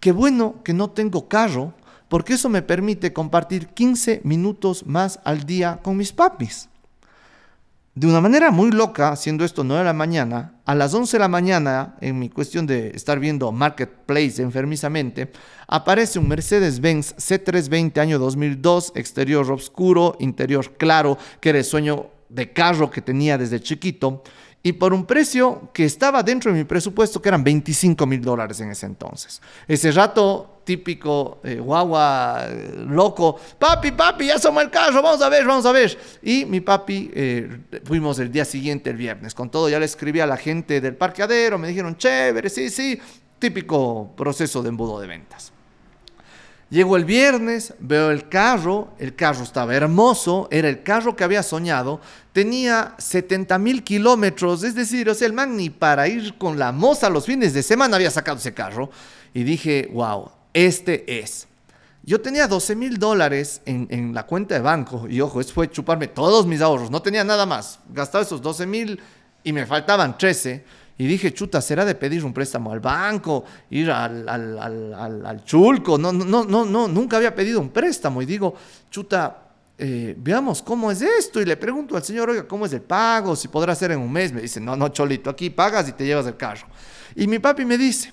qué 0.00 0.12
bueno 0.12 0.62
que 0.64 0.72
no 0.72 0.90
tengo 0.90 1.28
carro 1.28 1.74
porque 2.08 2.34
eso 2.34 2.48
me 2.48 2.62
permite 2.62 3.12
compartir 3.12 3.68
15 3.68 4.20
minutos 4.24 4.86
más 4.86 5.20
al 5.24 5.44
día 5.44 5.80
con 5.82 5.96
mis 5.96 6.12
papis 6.12 6.68
de 7.94 8.06
una 8.06 8.20
manera 8.20 8.50
muy 8.50 8.70
loca, 8.70 9.14
siendo 9.16 9.44
esto 9.44 9.64
9 9.64 9.80
de 9.80 9.84
la 9.84 9.92
mañana, 9.92 10.51
a 10.64 10.74
las 10.74 10.94
11 10.94 11.16
de 11.16 11.20
la 11.20 11.28
mañana, 11.28 11.96
en 12.00 12.18
mi 12.18 12.28
cuestión 12.28 12.66
de 12.66 12.90
estar 12.94 13.18
viendo 13.18 13.50
Marketplace 13.50 14.40
enfermizamente, 14.40 15.32
aparece 15.66 16.18
un 16.18 16.28
Mercedes-Benz 16.28 17.16
C320 17.16 17.98
año 17.98 18.18
2002, 18.18 18.92
exterior 18.94 19.50
oscuro, 19.50 20.16
interior 20.20 20.72
claro, 20.76 21.18
que 21.40 21.50
era 21.50 21.58
el 21.58 21.64
sueño 21.64 22.06
de 22.28 22.52
carro 22.52 22.90
que 22.90 23.02
tenía 23.02 23.36
desde 23.36 23.60
chiquito, 23.60 24.22
y 24.62 24.72
por 24.72 24.94
un 24.94 25.04
precio 25.04 25.70
que 25.72 25.84
estaba 25.84 26.22
dentro 26.22 26.52
de 26.52 26.58
mi 26.58 26.64
presupuesto, 26.64 27.20
que 27.20 27.28
eran 27.28 27.42
25 27.42 28.06
mil 28.06 28.20
dólares 28.20 28.60
en 28.60 28.70
ese 28.70 28.86
entonces. 28.86 29.42
Ese 29.66 29.90
rato 29.90 30.51
típico 30.64 31.40
eh, 31.42 31.56
guagua 31.58 32.46
eh, 32.48 32.84
loco, 32.88 33.38
papi, 33.58 33.92
papi, 33.92 34.26
ya 34.26 34.38
somos 34.38 34.62
el 34.62 34.70
carro, 34.70 35.02
vamos 35.02 35.22
a 35.22 35.28
ver, 35.28 35.44
vamos 35.44 35.66
a 35.66 35.72
ver. 35.72 35.96
Y 36.22 36.44
mi 36.44 36.60
papi, 36.60 37.10
eh, 37.14 37.58
fuimos 37.84 38.18
el 38.18 38.30
día 38.30 38.44
siguiente, 38.44 38.90
el 38.90 38.96
viernes, 38.96 39.34
con 39.34 39.50
todo, 39.50 39.68
ya 39.68 39.78
le 39.78 39.86
escribí 39.86 40.20
a 40.20 40.26
la 40.26 40.36
gente 40.36 40.80
del 40.80 40.94
parqueadero, 40.94 41.58
me 41.58 41.68
dijeron, 41.68 41.96
chévere, 41.96 42.48
sí, 42.48 42.70
sí, 42.70 43.00
típico 43.38 44.12
proceso 44.16 44.62
de 44.62 44.68
embudo 44.68 45.00
de 45.00 45.06
ventas. 45.06 45.52
Llego 46.72 46.96
el 46.96 47.04
viernes, 47.04 47.74
veo 47.80 48.10
el 48.10 48.30
carro, 48.30 48.94
el 48.98 49.14
carro 49.14 49.42
estaba 49.42 49.74
hermoso, 49.74 50.48
era 50.50 50.70
el 50.70 50.82
carro 50.82 51.14
que 51.14 51.22
había 51.22 51.42
soñado, 51.42 52.00
tenía 52.32 52.94
70 52.96 53.58
mil 53.58 53.84
kilómetros, 53.84 54.62
es 54.62 54.74
decir, 54.74 55.10
o 55.10 55.14
sea, 55.14 55.26
el 55.26 55.34
man 55.34 55.54
ni 55.54 55.68
para 55.68 56.08
ir 56.08 56.38
con 56.38 56.58
la 56.58 56.72
moza 56.72 57.10
los 57.10 57.26
fines 57.26 57.52
de 57.52 57.62
semana 57.62 57.96
había 57.96 58.10
sacado 58.10 58.38
ese 58.38 58.54
carro. 58.54 58.88
Y 59.34 59.44
dije, 59.44 59.90
wow, 59.92 60.30
este 60.52 61.20
es. 61.20 61.48
Yo 62.04 62.20
tenía 62.20 62.48
12 62.48 62.74
mil 62.74 62.98
dólares 62.98 63.60
en, 63.64 64.12
la 64.12 64.26
cuenta 64.26 64.56
de 64.56 64.60
banco 64.60 65.06
y 65.08 65.20
ojo, 65.20 65.40
eso 65.40 65.54
fue 65.54 65.70
chuparme 65.70 66.08
todos 66.08 66.46
mis 66.46 66.60
ahorros, 66.60 66.90
no 66.90 67.00
tenía 67.00 67.22
nada 67.22 67.46
más. 67.46 67.78
Gastaba 67.90 68.24
esos 68.24 68.42
12 68.42 68.66
mil 68.66 69.00
y 69.44 69.52
me 69.52 69.66
faltaban 69.66 70.18
13. 70.18 70.64
Y 70.98 71.06
dije, 71.06 71.32
chuta, 71.32 71.60
será 71.60 71.84
de 71.84 71.94
pedir 71.94 72.24
un 72.24 72.32
préstamo 72.32 72.72
al 72.72 72.80
banco, 72.80 73.44
ir 73.70 73.90
al, 73.90 74.28
al, 74.28 75.44
chulco. 75.44 75.96
No, 75.96 76.12
no, 76.12 76.44
no, 76.44 76.64
no, 76.64 76.88
nunca 76.88 77.16
había 77.16 77.34
pedido 77.34 77.60
un 77.60 77.70
préstamo. 77.70 78.20
Y 78.20 78.26
digo, 78.26 78.54
chuta, 78.90 79.38
eh, 79.78 80.14
veamos 80.18 80.60
cómo 80.60 80.90
es 80.90 81.02
esto. 81.02 81.40
Y 81.40 81.44
le 81.44 81.56
pregunto 81.56 81.96
al 81.96 82.04
señor, 82.04 82.30
oiga, 82.30 82.46
¿cómo 82.46 82.66
es 82.66 82.72
el 82.72 82.82
pago? 82.82 83.34
Si 83.34 83.48
podrá 83.48 83.74
ser 83.74 83.92
en 83.92 84.00
un 84.00 84.12
mes. 84.12 84.32
Me 84.32 84.42
dice, 84.42 84.60
no, 84.60 84.76
no, 84.76 84.88
cholito, 84.88 85.30
aquí 85.30 85.50
pagas 85.50 85.88
y 85.88 85.92
te 85.92 86.04
llevas 86.04 86.26
el 86.26 86.36
carro. 86.36 86.66
Y 87.16 87.26
mi 87.26 87.38
papi 87.38 87.64
me 87.64 87.78
dice, 87.78 88.12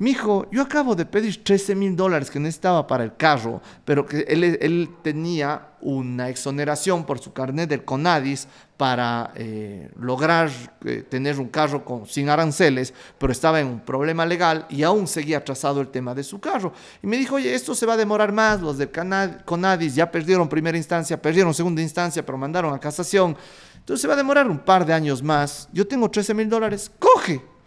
Mijo, 0.00 0.46
yo 0.52 0.62
acabo 0.62 0.94
de 0.94 1.04
pedir 1.04 1.42
13 1.42 1.74
mil 1.74 1.96
dólares 1.96 2.30
que 2.30 2.38
necesitaba 2.38 2.86
para 2.86 3.02
el 3.02 3.16
carro, 3.16 3.60
pero 3.84 4.06
que 4.06 4.20
él, 4.28 4.90
tenía 5.02 5.70
una 5.80 6.28
exoneración 6.28 7.04
por 7.04 7.18
su 7.18 7.32
carnet 7.32 7.68
del 7.68 7.84
CONADIS 7.84 8.46
para 8.76 9.32
eh, 9.34 9.90
lograr 9.98 10.50
eh, 10.84 11.02
tener 11.02 11.40
un 11.40 11.48
carro 11.48 11.84
con, 11.84 12.06
sin 12.06 12.28
aranceles, 12.28 12.94
pero 13.18 13.32
estaba 13.32 13.58
en 13.58 13.66
un 13.66 13.80
problema 13.80 14.24
legal 14.24 14.66
y 14.70 14.84
aún 14.84 15.08
seguía 15.08 15.38
atrasado 15.38 15.80
el 15.80 15.88
tema 15.88 16.14
de 16.14 16.22
su 16.22 16.38
carro. 16.38 16.72
Y 17.02 17.08
me 17.08 17.16
dijo, 17.16 17.34
oye, 17.34 17.52
esto 17.52 17.74
se 17.74 17.84
va 17.84 17.94
a 17.94 17.96
demorar 17.96 18.30
más, 18.30 18.60
los 18.60 18.78
del 18.78 18.90
CONADIS 19.44 19.96
ya 19.96 20.08
perdieron 20.12 20.48
primera 20.48 20.78
instancia, 20.78 21.20
perdieron 21.20 21.52
segunda 21.52 21.82
instancia, 21.82 22.24
pero 22.24 22.38
mandaron 22.38 22.72
a 22.72 22.78
casación. 22.78 23.36
Entonces 23.78 24.00
se 24.00 24.06
va 24.06 24.14
a 24.14 24.18
demorar 24.18 24.48
un 24.48 24.60
par 24.60 24.86
de 24.86 24.92
años 24.92 25.24
más. 25.24 25.68
Yo 25.72 25.88
tengo 25.88 26.08
13 26.08 26.34
mil 26.34 26.48
dólares, 26.48 26.88
coge 27.00 27.57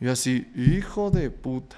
yo 0.00 0.12
así, 0.12 0.46
hijo 0.54 1.10
de 1.10 1.30
puta. 1.30 1.76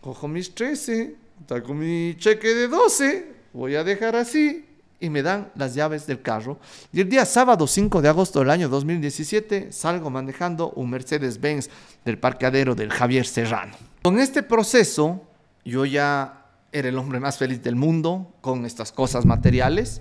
Cojo 0.00 0.28
mis 0.28 0.54
13, 0.54 1.16
saco 1.48 1.74
mi 1.74 2.14
cheque 2.16 2.54
de 2.54 2.68
12, 2.68 3.32
voy 3.52 3.74
a 3.74 3.84
dejar 3.84 4.16
así 4.16 4.64
y 5.00 5.10
me 5.10 5.22
dan 5.22 5.50
las 5.56 5.74
llaves 5.74 6.06
del 6.06 6.22
carro. 6.22 6.58
Y 6.92 7.00
el 7.00 7.08
día 7.08 7.24
sábado 7.24 7.66
5 7.66 8.00
de 8.00 8.08
agosto 8.08 8.38
del 8.38 8.50
año 8.50 8.68
2017 8.68 9.72
salgo 9.72 10.10
manejando 10.10 10.70
un 10.70 10.90
Mercedes-Benz 10.90 11.68
del 12.04 12.18
parqueadero 12.18 12.74
del 12.74 12.90
Javier 12.90 13.26
Serrano. 13.26 13.76
Con 14.02 14.18
este 14.18 14.42
proceso 14.42 15.22
yo 15.64 15.84
ya 15.84 16.46
era 16.72 16.88
el 16.88 16.98
hombre 16.98 17.20
más 17.20 17.38
feliz 17.38 17.62
del 17.62 17.76
mundo 17.76 18.34
con 18.40 18.64
estas 18.64 18.92
cosas 18.92 19.26
materiales. 19.26 20.00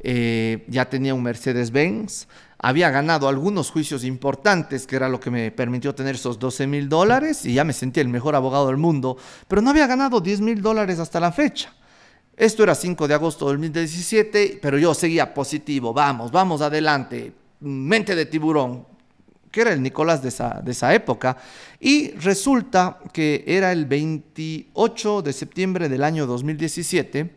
Eh, 0.00 0.64
ya 0.68 0.88
tenía 0.88 1.14
un 1.14 1.22
Mercedes-Benz, 1.22 2.26
había 2.62 2.90
ganado 2.90 3.28
algunos 3.28 3.70
juicios 3.70 4.04
importantes, 4.04 4.86
que 4.86 4.94
era 4.94 5.08
lo 5.08 5.18
que 5.18 5.32
me 5.32 5.50
permitió 5.50 5.94
tener 5.96 6.14
esos 6.14 6.38
12 6.38 6.68
mil 6.68 6.88
dólares, 6.88 7.44
y 7.44 7.54
ya 7.54 7.64
me 7.64 7.72
sentí 7.72 7.98
el 7.98 8.08
mejor 8.08 8.36
abogado 8.36 8.68
del 8.68 8.76
mundo, 8.76 9.16
pero 9.48 9.60
no 9.60 9.70
había 9.70 9.88
ganado 9.88 10.20
10 10.20 10.40
mil 10.40 10.62
dólares 10.62 11.00
hasta 11.00 11.18
la 11.18 11.32
fecha. 11.32 11.74
Esto 12.36 12.62
era 12.62 12.76
5 12.76 13.08
de 13.08 13.14
agosto 13.14 13.46
de 13.46 13.54
2017, 13.54 14.60
pero 14.62 14.78
yo 14.78 14.94
seguía 14.94 15.34
positivo, 15.34 15.92
vamos, 15.92 16.30
vamos 16.30 16.62
adelante, 16.62 17.32
mente 17.60 18.14
de 18.14 18.26
tiburón, 18.26 18.86
que 19.50 19.62
era 19.62 19.72
el 19.72 19.82
Nicolás 19.82 20.22
de 20.22 20.28
esa, 20.28 20.60
de 20.64 20.70
esa 20.70 20.94
época, 20.94 21.36
y 21.80 22.12
resulta 22.12 23.00
que 23.12 23.42
era 23.44 23.72
el 23.72 23.86
28 23.86 25.22
de 25.22 25.32
septiembre 25.32 25.88
del 25.88 26.04
año 26.04 26.26
2017, 26.26 27.34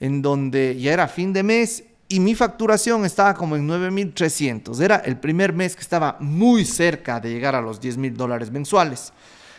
en 0.00 0.20
donde 0.20 0.78
ya 0.78 0.92
era 0.92 1.08
fin 1.08 1.32
de 1.32 1.42
mes 1.42 1.82
y 2.08 2.20
mi 2.20 2.34
facturación 2.34 3.04
estaba 3.04 3.34
como 3.34 3.56
en 3.56 3.68
9.300. 3.68 4.80
Era 4.80 4.96
el 4.96 5.18
primer 5.18 5.52
mes 5.52 5.74
que 5.74 5.82
estaba 5.82 6.16
muy 6.20 6.64
cerca 6.64 7.20
de 7.20 7.30
llegar 7.30 7.54
a 7.54 7.60
los 7.60 7.80
10.000 7.80 8.14
dólares 8.14 8.50
mensuales. 8.50 9.12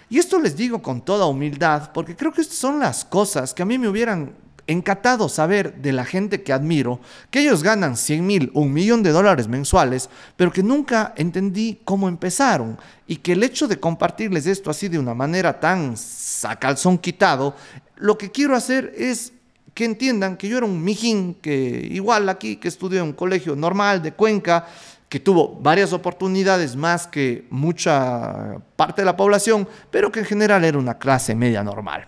Y 0.09 0.19
esto 0.19 0.39
les 0.39 0.55
digo 0.55 0.81
con 0.81 1.01
toda 1.01 1.25
humildad, 1.25 1.91
porque 1.93 2.15
creo 2.15 2.31
que 2.31 2.41
estas 2.41 2.57
son 2.57 2.79
las 2.79 3.03
cosas 3.03 3.53
que 3.53 3.63
a 3.63 3.65
mí 3.65 3.77
me 3.77 3.89
hubieran 3.89 4.33
encantado 4.67 5.29
saber 5.29 5.75
de 5.81 5.93
la 5.93 6.05
gente 6.05 6.43
que 6.43 6.53
admiro, 6.53 6.99
que 7.31 7.39
ellos 7.39 7.63
ganan 7.63 7.97
100 7.97 8.25
mil 8.25 8.51
o 8.53 8.61
un 8.61 8.73
millón 8.73 9.01
de 9.01 9.11
dólares 9.11 9.47
mensuales, 9.47 10.09
pero 10.35 10.51
que 10.51 10.61
nunca 10.61 11.13
entendí 11.15 11.79
cómo 11.85 12.09
empezaron 12.09 12.77
y 13.07 13.17
que 13.17 13.31
el 13.33 13.43
hecho 13.43 13.67
de 13.67 13.79
compartirles 13.79 14.45
esto 14.45 14.69
así 14.69 14.89
de 14.89 14.99
una 14.99 15.13
manera 15.13 15.59
tan 15.59 15.95
a 16.43 16.55
calzón 16.57 16.97
quitado, 16.97 17.55
lo 17.95 18.17
que 18.17 18.29
quiero 18.29 18.55
hacer 18.55 18.93
es 18.95 19.33
que 19.77 19.85
entiendan 19.85 20.37
que 20.37 20.49
yo 20.49 20.57
era 20.57 20.65
un 20.65 20.83
mijín, 20.83 21.35
que 21.35 21.87
igual 21.91 22.29
aquí, 22.29 22.55
que 22.55 22.67
estudió 22.67 23.01
en 23.01 23.09
un 23.09 23.13
colegio 23.13 23.55
normal 23.55 24.01
de 24.01 24.11
Cuenca, 24.11 24.65
que 25.07 25.19
tuvo 25.19 25.55
varias 25.61 25.93
oportunidades 25.93 26.75
más 26.75 27.05
que 27.05 27.45
mucha 27.51 28.57
parte 28.75 29.03
de 29.03 29.05
la 29.05 29.15
población, 29.15 29.67
pero 29.91 30.11
que 30.11 30.21
en 30.21 30.25
general 30.25 30.65
era 30.65 30.79
una 30.79 30.97
clase 30.97 31.35
media 31.35 31.63
normal. 31.63 32.07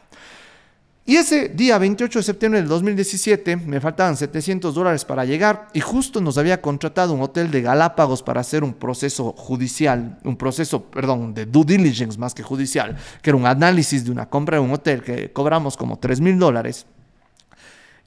Y 1.05 1.17
ese 1.17 1.49
día 1.49 1.77
28 1.77 2.17
de 2.17 2.23
septiembre 2.23 2.59
del 2.59 2.67
2017 2.67 3.57
me 3.57 3.79
faltaban 3.79 4.17
700 4.17 4.73
dólares 4.73 5.05
para 5.05 5.23
llegar 5.23 5.67
y 5.71 5.79
justo 5.79 6.21
nos 6.21 6.39
había 6.39 6.63
contratado 6.63 7.13
un 7.13 7.21
hotel 7.21 7.51
de 7.51 7.61
Galápagos 7.61 8.23
para 8.23 8.41
hacer 8.41 8.63
un 8.63 8.73
proceso 8.73 9.31
judicial, 9.37 10.17
un 10.23 10.37
proceso, 10.37 10.85
perdón, 10.85 11.35
de 11.35 11.45
due 11.45 11.65
diligence 11.65 12.17
más 12.17 12.33
que 12.33 12.41
judicial, 12.41 12.97
que 13.21 13.29
era 13.29 13.37
un 13.37 13.45
análisis 13.45 14.05
de 14.05 14.09
una 14.09 14.27
compra 14.27 14.57
de 14.57 14.63
un 14.63 14.71
hotel 14.71 15.03
que 15.03 15.31
cobramos 15.31 15.77
como 15.77 15.99
3 15.99 16.19
mil 16.19 16.39
dólares. 16.39 16.87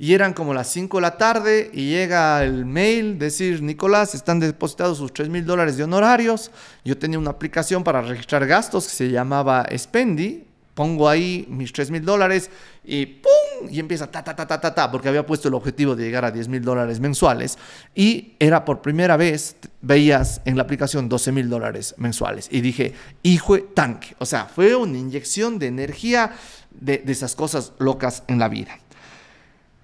Y 0.02 0.14
eran 0.14 0.32
como 0.32 0.52
las 0.52 0.66
5 0.66 0.96
de 0.96 1.00
la 1.00 1.16
tarde 1.16 1.70
y 1.72 1.90
llega 1.90 2.42
el 2.42 2.66
mail, 2.66 3.20
decir, 3.20 3.62
Nicolás, 3.62 4.16
están 4.16 4.40
depositados 4.40 4.98
sus 4.98 5.12
3 5.12 5.28
mil 5.28 5.46
dólares 5.46 5.76
de 5.76 5.84
honorarios. 5.84 6.50
Yo 6.84 6.98
tenía 6.98 7.20
una 7.20 7.30
aplicación 7.30 7.84
para 7.84 8.02
registrar 8.02 8.44
gastos 8.44 8.88
que 8.88 8.94
se 8.94 9.10
llamaba 9.12 9.64
Spendi. 9.78 10.42
Pongo 10.74 11.08
ahí 11.08 11.46
mis 11.48 11.72
3 11.72 11.92
mil 11.92 12.04
dólares 12.04 12.50
y 12.82 13.06
¡pum! 13.06 13.68
Y 13.70 13.78
empieza 13.78 14.10
ta, 14.10 14.24
ta, 14.24 14.34
ta, 14.34 14.44
ta, 14.44 14.60
ta, 14.60 14.74
ta, 14.74 14.90
porque 14.90 15.08
había 15.08 15.24
puesto 15.24 15.46
el 15.46 15.54
objetivo 15.54 15.94
de 15.94 16.02
llegar 16.02 16.24
a 16.24 16.32
10 16.32 16.48
mil 16.48 16.62
dólares 16.64 16.98
mensuales. 16.98 17.56
Y 17.94 18.34
era 18.40 18.64
por 18.64 18.82
primera 18.82 19.16
vez, 19.16 19.54
veías 19.82 20.40
en 20.44 20.56
la 20.56 20.64
aplicación 20.64 21.08
12 21.08 21.30
mil 21.30 21.48
dólares 21.48 21.94
mensuales. 21.96 22.48
Y 22.50 22.60
dije, 22.60 22.92
hijo 23.22 23.56
tanque. 23.62 24.16
O 24.18 24.26
sea, 24.26 24.46
fue 24.46 24.74
una 24.74 24.98
inyección 24.98 25.60
de 25.60 25.68
energía 25.68 26.32
de 26.72 27.04
esas 27.06 27.36
cosas 27.36 27.74
locas 27.78 28.24
en 28.26 28.40
la 28.40 28.48
vida. 28.48 28.76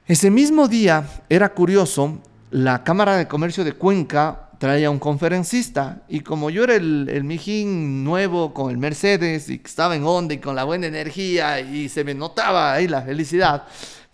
Ese 0.08 0.30
mismo 0.30 0.68
día, 0.68 1.06
era 1.28 1.50
curioso, 1.50 2.18
la 2.50 2.82
Cámara 2.82 3.18
de 3.18 3.28
Comercio 3.28 3.62
de 3.62 3.74
Cuenca 3.74 4.48
traía 4.56 4.90
un 4.90 4.98
conferencista 4.98 6.00
y 6.08 6.20
como 6.20 6.48
yo 6.48 6.64
era 6.64 6.76
el, 6.76 7.24
mijín 7.24 8.04
nuevo 8.04 8.54
con 8.54 8.70
el 8.70 8.78
Mercedes 8.78 9.50
y 9.50 9.60
estaba 9.62 9.94
en 9.96 10.04
onda 10.04 10.32
y 10.32 10.38
con 10.38 10.56
la 10.56 10.64
buena 10.64 10.86
energía 10.86 11.60
y 11.60 11.90
se 11.90 12.04
me 12.04 12.14
notaba 12.14 12.72
ahí 12.72 12.88
la 12.88 13.02
felicidad, 13.02 13.64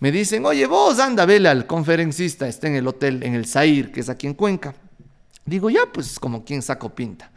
me 0.00 0.10
dicen, 0.10 0.44
oye 0.44 0.66
vos 0.66 0.98
anda, 0.98 1.26
vele 1.26 1.48
al 1.48 1.64
conferencista, 1.64 2.48
está 2.48 2.66
en 2.66 2.74
el 2.74 2.88
hotel, 2.88 3.22
en 3.22 3.34
el 3.34 3.46
Zair, 3.46 3.92
que 3.92 4.00
es 4.00 4.08
aquí 4.08 4.26
en 4.26 4.34
Cuenca. 4.34 4.74
Digo, 5.46 5.70
ya 5.70 5.86
pues 5.92 6.18
como 6.18 6.44
quien 6.44 6.60
saco 6.60 6.88
pinta. 6.88 7.30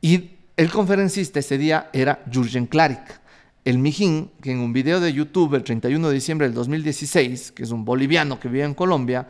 Y 0.00 0.30
el 0.56 0.70
conferencista 0.70 1.40
ese 1.40 1.58
día 1.58 1.90
era 1.92 2.22
Jurgen 2.32 2.66
Klarik 2.66 3.20
el 3.64 3.78
Mijín, 3.78 4.30
que 4.40 4.52
en 4.52 4.58
un 4.58 4.72
video 4.72 5.00
de 5.00 5.12
YouTube 5.12 5.54
el 5.54 5.64
31 5.64 6.08
de 6.08 6.14
diciembre 6.14 6.46
del 6.46 6.54
2016, 6.54 7.52
que 7.52 7.62
es 7.62 7.70
un 7.70 7.84
boliviano 7.84 8.40
que 8.40 8.48
vive 8.48 8.64
en 8.64 8.74
Colombia, 8.74 9.28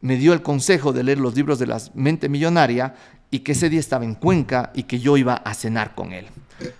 me 0.00 0.16
dio 0.16 0.32
el 0.32 0.42
consejo 0.42 0.92
de 0.92 1.04
leer 1.04 1.18
los 1.18 1.34
libros 1.34 1.58
de 1.58 1.66
la 1.66 1.80
mente 1.94 2.28
millonaria 2.28 2.94
y 3.30 3.40
que 3.40 3.52
ese 3.52 3.68
día 3.68 3.80
estaba 3.80 4.04
en 4.04 4.14
Cuenca 4.14 4.72
y 4.74 4.84
que 4.84 4.98
yo 4.98 5.16
iba 5.16 5.34
a 5.34 5.54
cenar 5.54 5.94
con 5.94 6.12
él. 6.12 6.26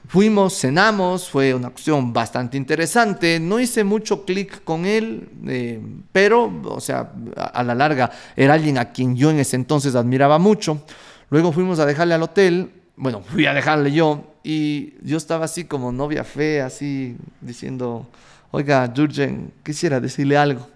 Fuimos, 0.09 0.59
cenamos, 0.59 1.29
fue 1.29 1.55
una 1.55 1.71
cuestión 1.71 2.13
bastante 2.13 2.57
interesante, 2.57 3.39
no 3.39 3.61
hice 3.61 3.85
mucho 3.85 4.25
clic 4.25 4.65
con 4.65 4.85
él, 4.85 5.29
eh, 5.47 5.81
pero, 6.11 6.53
o 6.65 6.81
sea, 6.81 7.13
a 7.37 7.63
la 7.63 7.77
larga 7.77 8.11
era 8.35 8.55
alguien 8.55 8.79
a 8.79 8.91
quien 8.91 9.17
yo 9.17 9.31
en 9.31 9.39
ese 9.39 9.55
entonces 9.55 9.95
admiraba 9.95 10.39
mucho. 10.39 10.83
Luego 11.31 11.53
fuimos 11.53 11.79
a 11.79 11.87
dejarle 11.87 12.15
al 12.15 12.23
hotel, 12.23 12.73
bueno, 12.97 13.23
fui 13.23 13.47
a 13.47 13.55
dejarle 13.55 13.93
yo 13.93 14.38
y 14.51 14.95
yo 15.03 15.19
estaba 15.19 15.45
así 15.45 15.65
como 15.65 15.93
novia 15.93 16.25
fea, 16.25 16.65
así 16.65 17.19
diciendo, 17.43 18.09
oiga, 18.51 18.91
Jurgen, 18.97 19.53
quisiera 19.63 20.01
decirle 20.01 20.39
algo. 20.39 20.67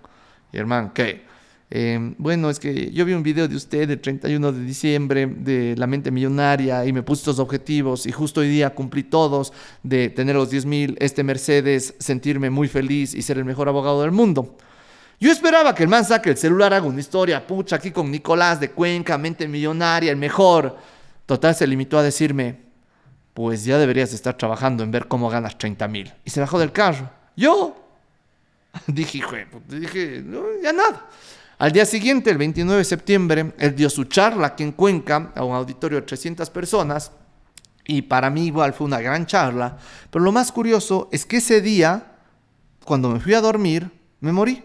Y 0.52 0.58
hermano, 0.58 0.92
¿qué? 0.92 1.22
Eh, 1.70 2.14
bueno, 2.18 2.50
es 2.50 2.60
que 2.60 2.90
yo 2.90 3.06
vi 3.06 3.14
un 3.14 3.22
video 3.22 3.48
de 3.48 3.56
usted 3.56 3.88
el 3.88 3.98
31 3.98 4.52
de 4.52 4.62
diciembre 4.62 5.26
de 5.26 5.74
La 5.78 5.86
Mente 5.86 6.10
Millonaria 6.10 6.84
y 6.84 6.92
me 6.92 7.02
puse 7.02 7.20
estos 7.20 7.38
objetivos 7.38 8.04
y 8.04 8.12
justo 8.12 8.42
hoy 8.42 8.50
día 8.50 8.74
cumplí 8.74 9.04
todos 9.04 9.54
de 9.82 10.10
tener 10.10 10.36
los 10.36 10.50
10 10.50 10.66
mil, 10.66 10.96
este 11.00 11.24
Mercedes, 11.24 11.94
sentirme 11.98 12.50
muy 12.50 12.68
feliz 12.68 13.14
y 13.14 13.22
ser 13.22 13.38
el 13.38 13.46
mejor 13.46 13.70
abogado 13.70 14.02
del 14.02 14.10
mundo. 14.10 14.54
Yo 15.18 15.32
esperaba 15.32 15.74
que 15.74 15.84
el 15.84 15.88
man 15.88 16.04
saque 16.04 16.28
el 16.28 16.36
celular, 16.36 16.74
haga 16.74 16.86
una 16.86 17.00
historia, 17.00 17.46
pucha, 17.46 17.76
aquí 17.76 17.90
con 17.90 18.10
Nicolás 18.10 18.60
de 18.60 18.70
Cuenca, 18.70 19.16
Mente 19.16 19.48
Millonaria, 19.48 20.10
el 20.10 20.18
mejor. 20.18 20.76
Total 21.24 21.54
se 21.54 21.66
limitó 21.66 21.96
a 21.96 22.02
decirme, 22.02 22.71
pues 23.34 23.64
ya 23.64 23.78
deberías 23.78 24.12
estar 24.12 24.36
trabajando 24.36 24.82
en 24.82 24.90
ver 24.90 25.08
cómo 25.08 25.30
ganas 25.30 25.56
30 25.56 25.88
mil. 25.88 26.12
Y 26.24 26.30
se 26.30 26.40
bajó 26.40 26.58
del 26.58 26.72
carro. 26.72 27.10
Yo 27.36 27.76
dije, 28.86 29.46
dije, 29.68 30.24
ya 30.62 30.72
nada. 30.72 31.08
Al 31.58 31.70
día 31.70 31.86
siguiente, 31.86 32.30
el 32.30 32.38
29 32.38 32.78
de 32.78 32.84
septiembre, 32.84 33.54
él 33.58 33.76
dio 33.76 33.88
su 33.88 34.04
charla 34.04 34.48
aquí 34.48 34.64
en 34.64 34.72
Cuenca 34.72 35.32
a 35.34 35.44
un 35.44 35.54
auditorio 35.54 36.00
de 36.00 36.06
300 36.06 36.50
personas. 36.50 37.12
Y 37.86 38.02
para 38.02 38.30
mí 38.30 38.46
igual 38.46 38.72
fue 38.72 38.86
una 38.86 39.00
gran 39.00 39.26
charla. 39.26 39.78
Pero 40.10 40.24
lo 40.24 40.32
más 40.32 40.50
curioso 40.50 41.08
es 41.12 41.24
que 41.24 41.38
ese 41.38 41.60
día, 41.60 42.16
cuando 42.84 43.10
me 43.10 43.20
fui 43.20 43.34
a 43.34 43.40
dormir, 43.40 43.90
me 44.20 44.32
morí. 44.32 44.64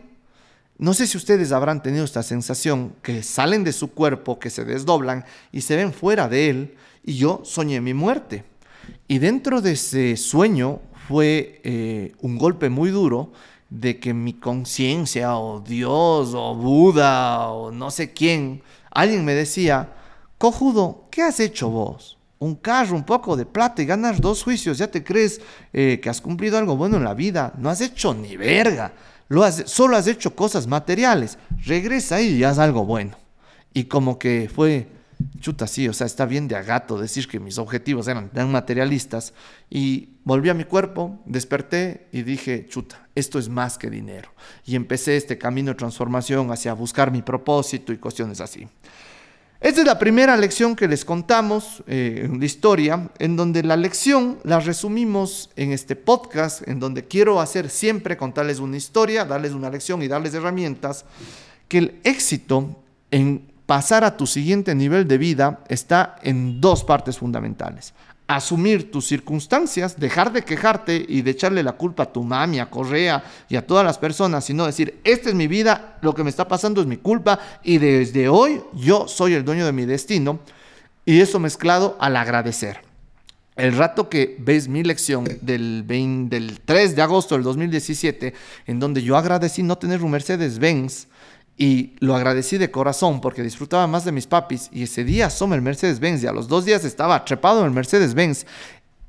No 0.79 0.93
sé 0.93 1.07
si 1.07 1.17
ustedes 1.17 1.51
habrán 1.51 1.81
tenido 1.81 2.05
esta 2.05 2.21
sensación 2.21 2.93
que 3.01 3.23
salen 3.23 3.63
de 3.63 3.73
su 3.73 3.91
cuerpo, 3.91 4.37
que 4.37 4.49
se 4.49 4.63
desdoblan 4.63 5.25
y 5.51 5.61
se 5.61 5.75
ven 5.75 5.91
fuera 5.91 6.27
de 6.27 6.49
él, 6.49 6.75
y 7.03 7.15
yo 7.15 7.41
soñé 7.43 7.81
mi 7.81 7.93
muerte. 7.95 8.43
Y 9.07 9.19
dentro 9.19 9.61
de 9.61 9.71
ese 9.71 10.17
sueño 10.17 10.81
fue 11.07 11.61
eh, 11.63 12.13
un 12.21 12.37
golpe 12.37 12.69
muy 12.69 12.89
duro 12.89 13.31
de 13.69 13.99
que 13.99 14.13
mi 14.13 14.33
conciencia 14.33 15.37
o 15.37 15.61
Dios 15.61 16.33
o 16.33 16.55
Buda 16.55 17.49
o 17.49 17.71
no 17.71 17.89
sé 17.89 18.11
quién, 18.11 18.61
alguien 18.91 19.23
me 19.23 19.33
decía, 19.33 19.93
cojudo, 20.37 21.05
¿qué 21.09 21.23
has 21.23 21.39
hecho 21.39 21.69
vos? 21.69 22.17
Un 22.39 22.55
carro, 22.55 22.95
un 22.95 23.05
poco 23.05 23.37
de 23.37 23.45
plata 23.45 23.81
y 23.81 23.85
ganas 23.85 24.19
dos 24.19 24.43
juicios, 24.43 24.77
ya 24.77 24.91
te 24.91 25.03
crees 25.03 25.41
eh, 25.71 25.99
que 26.01 26.09
has 26.09 26.19
cumplido 26.19 26.57
algo 26.57 26.75
bueno 26.75 26.97
en 26.97 27.03
la 27.05 27.13
vida, 27.13 27.53
no 27.57 27.69
has 27.69 27.81
hecho 27.81 28.13
ni 28.13 28.35
verga, 28.35 28.93
Lo 29.29 29.43
has, 29.43 29.63
solo 29.67 29.95
has 29.95 30.07
hecho 30.07 30.35
cosas 30.35 30.67
materiales, 30.67 31.37
regresa 31.65 32.21
y 32.21 32.43
haz 32.43 32.59
algo 32.59 32.85
bueno. 32.85 33.17
Y 33.73 33.85
como 33.85 34.19
que 34.19 34.49
fue 34.53 34.87
chuta, 35.39 35.67
sí, 35.67 35.87
o 35.87 35.93
sea, 35.93 36.07
está 36.07 36.25
bien 36.25 36.47
de 36.47 36.55
agato 36.55 36.97
decir 36.97 37.27
que 37.27 37.39
mis 37.39 37.57
objetivos 37.57 38.07
eran 38.07 38.29
tan 38.29 38.51
materialistas. 38.51 39.33
Y 39.69 40.09
volví 40.23 40.49
a 40.49 40.53
mi 40.53 40.63
cuerpo, 40.63 41.19
desperté 41.25 42.07
y 42.11 42.23
dije, 42.23 42.67
chuta, 42.67 43.07
esto 43.15 43.39
es 43.39 43.49
más 43.49 43.77
que 43.77 43.89
dinero. 43.89 44.29
Y 44.65 44.75
empecé 44.75 45.17
este 45.17 45.37
camino 45.37 45.71
de 45.71 45.75
transformación 45.75 46.51
hacia 46.51 46.73
buscar 46.73 47.11
mi 47.11 47.21
propósito 47.21 47.93
y 47.93 47.97
cuestiones 47.97 48.41
así. 48.41 48.67
Esta 49.59 49.81
es 49.81 49.87
la 49.87 49.97
primera 49.97 50.37
lección 50.37 50.75
que 50.75 50.87
les 50.87 51.03
contamos 51.03 51.83
eh, 51.87 52.21
en 52.25 52.39
la 52.39 52.45
historia, 52.45 53.09
en 53.17 53.35
donde 53.35 53.63
la 53.63 53.75
lección 53.75 54.37
la 54.43 54.59
resumimos 54.59 55.49
en 55.55 55.71
este 55.71 55.95
podcast, 55.95 56.67
en 56.67 56.79
donde 56.79 57.05
quiero 57.05 57.41
hacer 57.41 57.71
siempre 57.71 58.17
contarles 58.17 58.59
una 58.59 58.77
historia, 58.77 59.25
darles 59.25 59.53
una 59.53 59.71
lección 59.71 60.03
y 60.03 60.07
darles 60.07 60.35
herramientas, 60.35 61.05
que 61.67 61.79
el 61.79 61.99
éxito 62.03 62.83
en 63.09 63.56
pasar 63.67 64.03
a 64.03 64.17
tu 64.17 64.25
siguiente 64.25 64.73
nivel 64.73 65.07
de 65.07 65.19
vida 65.19 65.59
está 65.67 66.15
en 66.23 66.59
dos 66.59 66.83
partes 66.83 67.19
fundamentales. 67.19 67.93
Asumir 68.25 68.91
tus 68.91 69.07
circunstancias, 69.07 69.99
dejar 69.99 70.33
de 70.33 70.43
quejarte 70.43 71.05
y 71.07 71.21
de 71.21 71.31
echarle 71.31 71.63
la 71.63 71.73
culpa 71.73 72.03
a 72.03 72.11
tu 72.11 72.23
mami, 72.23 72.59
a 72.59 72.69
Correa 72.69 73.23
y 73.47 73.55
a 73.55 73.67
todas 73.67 73.85
las 73.85 73.97
personas, 73.97 74.45
sino 74.45 74.65
decir, 74.65 74.99
esta 75.03 75.29
es 75.29 75.35
mi 75.35 75.47
vida, 75.47 75.97
lo 76.01 76.15
que 76.15 76.23
me 76.23 76.29
está 76.29 76.47
pasando 76.47 76.81
es 76.81 76.87
mi 76.87 76.97
culpa 76.97 77.39
y 77.63 77.77
desde 77.77 78.27
hoy 78.27 78.61
yo 78.73 79.07
soy 79.07 79.33
el 79.33 79.45
dueño 79.45 79.65
de 79.65 79.73
mi 79.73 79.85
destino. 79.85 80.39
Y 81.05 81.21
eso 81.21 81.39
mezclado 81.39 81.95
al 81.99 82.17
agradecer. 82.17 82.81
El 83.55 83.75
rato 83.75 84.07
que 84.07 84.35
ves 84.39 84.67
mi 84.67 84.83
lección 84.83 85.25
del, 85.41 85.85
del 85.87 86.59
3 86.63 86.95
de 86.95 87.01
agosto 87.01 87.35
del 87.35 87.43
2017, 87.43 88.33
en 88.67 88.79
donde 88.79 89.01
yo 89.01 89.17
agradecí 89.17 89.63
no 89.63 89.77
tener 89.77 90.03
un 90.03 90.11
Mercedes-Benz, 90.11 91.07
y 91.57 91.95
lo 91.99 92.15
agradecí 92.15 92.57
de 92.57 92.69
corazón 92.69 93.19
porque 93.19 93.41
disfrutaba 93.41 93.87
más 93.87 94.05
de 94.05 94.11
mis 94.11 94.27
papis 94.27 94.69
y 94.71 94.83
ese 94.83 95.03
día 95.03 95.25
asoma 95.25 95.55
el 95.55 95.63
Mercedes-Benz 95.63 96.23
y 96.23 96.27
a 96.27 96.31
los 96.31 96.47
dos 96.47 96.65
días 96.65 96.85
estaba 96.85 97.25
trepado 97.25 97.61
en 97.61 97.65
el 97.65 97.71
Mercedes-Benz 97.71 98.45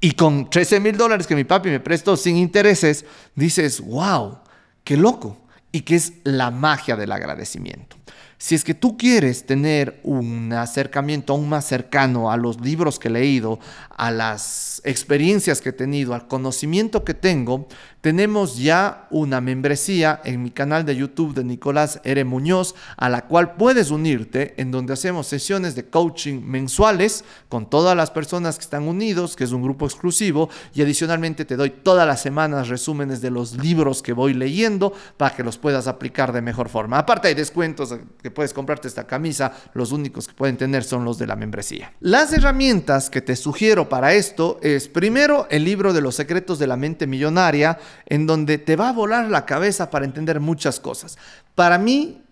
y 0.01 0.13
con 0.13 0.49
13 0.49 0.81
mil 0.81 0.97
dólares 0.97 1.27
que 1.27 1.37
mi 1.37 1.45
papi 1.45 1.69
me 1.69 1.81
prestó 1.81 2.17
sin 2.17 2.37
intereses, 2.37 3.05
dices, 3.35 3.81
wow, 3.81 4.39
qué 4.83 4.97
loco 4.97 5.37
y 5.71 5.83
que 5.83 5.97
es 5.97 6.15
la 6.25 6.51
magia 6.51 6.97
del 6.97 7.13
agradecimiento. 7.13 7.97
Si 8.41 8.55
es 8.55 8.63
que 8.63 8.75
tú 8.75 8.97
quieres 8.97 9.47
tener 9.47 9.99
un 10.05 10.53
acercamiento 10.53 11.33
aún 11.33 11.49
más 11.49 11.67
cercano 11.67 12.31
a 12.31 12.37
los 12.37 12.61
libros 12.61 13.01
que 13.01 13.09
he 13.09 13.11
leído, 13.11 13.59
a 13.97 14.13
las 14.13 14.81
experiencias 14.85 15.61
que 15.61 15.71
he 15.71 15.73
tenido, 15.73 16.15
al 16.15 16.29
conocimiento 16.29 17.03
que 17.03 17.15
tengo, 17.15 17.67
tenemos 18.01 18.57
ya 18.57 19.09
una 19.11 19.41
membresía 19.41 20.21
en 20.25 20.41
mi 20.45 20.51
canal 20.51 20.85
de 20.87 20.95
YouTube 20.95 21.35
de 21.35 21.43
Nicolás 21.43 22.01
R. 22.05 22.25
Muñoz, 22.25 22.77
a 22.97 23.09
la 23.09 23.27
cual 23.27 23.57
puedes 23.57 23.91
unirte, 23.91 24.55
en 24.57 24.71
donde 24.71 24.93
hacemos 24.93 25.27
sesiones 25.27 25.75
de 25.75 25.87
coaching 25.87 26.41
mensuales 26.41 27.25
con 27.49 27.69
todas 27.69 27.97
las 27.97 28.13
personas 28.13 28.57
que 28.57 28.63
están 28.63 28.85
unidos, 28.85 29.35
que 29.35 29.43
es 29.43 29.51
un 29.51 29.63
grupo 29.63 29.85
exclusivo, 29.85 30.49
y 30.75 30.83
adicionalmente 30.83 31.45
te 31.45 31.57
doy 31.57 31.71
todas 31.71 32.07
las 32.07 32.23
semanas 32.23 32.69
resúmenes 32.69 33.21
de 33.21 33.33
los 33.33 33.55
libros 33.57 34.01
que 34.01 34.13
voy 34.13 34.33
leyendo 34.33 34.93
para 35.17 35.35
que 35.35 35.43
los 35.43 35.59
puedas 35.59 35.89
aplicar 35.89 36.33
de 36.33 36.41
mejor 36.41 36.69
forma. 36.69 36.99
Aparte 36.99 37.27
hay 37.27 37.35
descuentos 37.35 37.93
puedes 38.31 38.53
comprarte 38.53 38.89
esta 38.89 39.07
camisa, 39.07 39.53
los 39.75 39.93
únicos 39.93 40.27
que 40.29 40.35
pueden 40.35 40.57
tener 40.57 40.85
son 40.85 41.05
los 41.05 41.19
de 41.19 41.27
la 41.27 41.37
membresía. 41.37 41.93
Las 42.01 42.33
herramientas 42.33 43.11
que 43.11 43.21
te 43.21 43.37
sugiero 43.37 43.89
para 43.89 44.15
esto 44.15 44.59
es 44.63 44.89
primero 44.89 45.47
el 45.51 45.65
libro 45.65 45.93
de 45.93 46.01
los 46.01 46.15
secretos 46.15 46.59
de 46.59 46.67
la 46.67 46.77
mente 46.77 47.07
millonaria, 47.07 47.79
en 48.07 48.27
donde 48.27 48.59
te 48.59 48.77
va 48.77 48.91
a 48.91 48.93
volar 48.93 49.31
la 49.31 49.47
cabeza 49.47 49.91
para 49.91 50.05
entender 50.05 50.41
muchas 50.41 50.81
cosas. 50.81 51.19
Para 51.55 51.79
mí, 51.79 52.23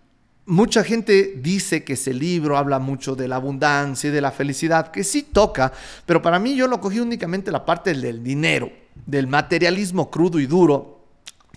mucha 0.45 0.83
gente 0.83 1.33
dice 1.37 1.83
que 1.83 1.93
ese 1.93 2.13
libro 2.13 2.57
habla 2.57 2.79
mucho 2.79 3.15
de 3.15 3.27
la 3.27 3.35
abundancia 3.35 4.09
y 4.09 4.13
de 4.13 4.21
la 4.21 4.31
felicidad, 4.31 4.91
que 4.91 5.03
sí 5.03 5.23
toca, 5.23 5.71
pero 6.05 6.21
para 6.21 6.39
mí 6.39 6.55
yo 6.55 6.67
lo 6.67 6.79
cogí 6.79 6.99
únicamente 6.99 7.51
la 7.51 7.65
parte 7.65 7.93
del 7.93 8.23
dinero, 8.23 8.71
del 9.05 9.27
materialismo 9.27 10.09
crudo 10.09 10.39
y 10.39 10.47
duro, 10.47 11.01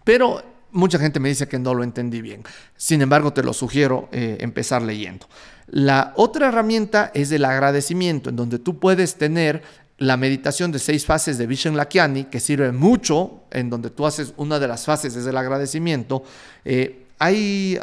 pero 0.04 0.42
mucha 0.72 0.98
gente 0.98 1.20
me 1.20 1.28
dice 1.28 1.48
que 1.48 1.58
no 1.58 1.74
lo 1.74 1.82
entendí 1.82 2.20
bien. 2.20 2.42
Sin 2.76 3.02
embargo, 3.02 3.32
te 3.32 3.42
lo 3.42 3.52
sugiero 3.52 4.08
eh, 4.12 4.38
empezar 4.40 4.82
leyendo. 4.82 5.26
La 5.68 6.12
otra 6.16 6.48
herramienta 6.48 7.10
es 7.14 7.30
el 7.32 7.44
agradecimiento, 7.44 8.30
en 8.30 8.36
donde 8.36 8.58
tú 8.58 8.78
puedes 8.78 9.16
tener 9.16 9.62
la 9.98 10.16
meditación 10.16 10.72
de 10.72 10.78
seis 10.78 11.04
fases 11.04 11.36
de 11.36 11.46
Vishen 11.46 11.76
Lakiani, 11.76 12.24
que 12.24 12.40
sirve 12.40 12.72
mucho, 12.72 13.44
en 13.50 13.68
donde 13.68 13.90
tú 13.90 14.06
haces 14.06 14.32
una 14.36 14.58
de 14.58 14.66
las 14.66 14.86
fases 14.86 15.14
es 15.14 15.26
el 15.26 15.36
agradecimiento. 15.36 16.24
Eh, 16.64 17.06
hay, 17.18 17.78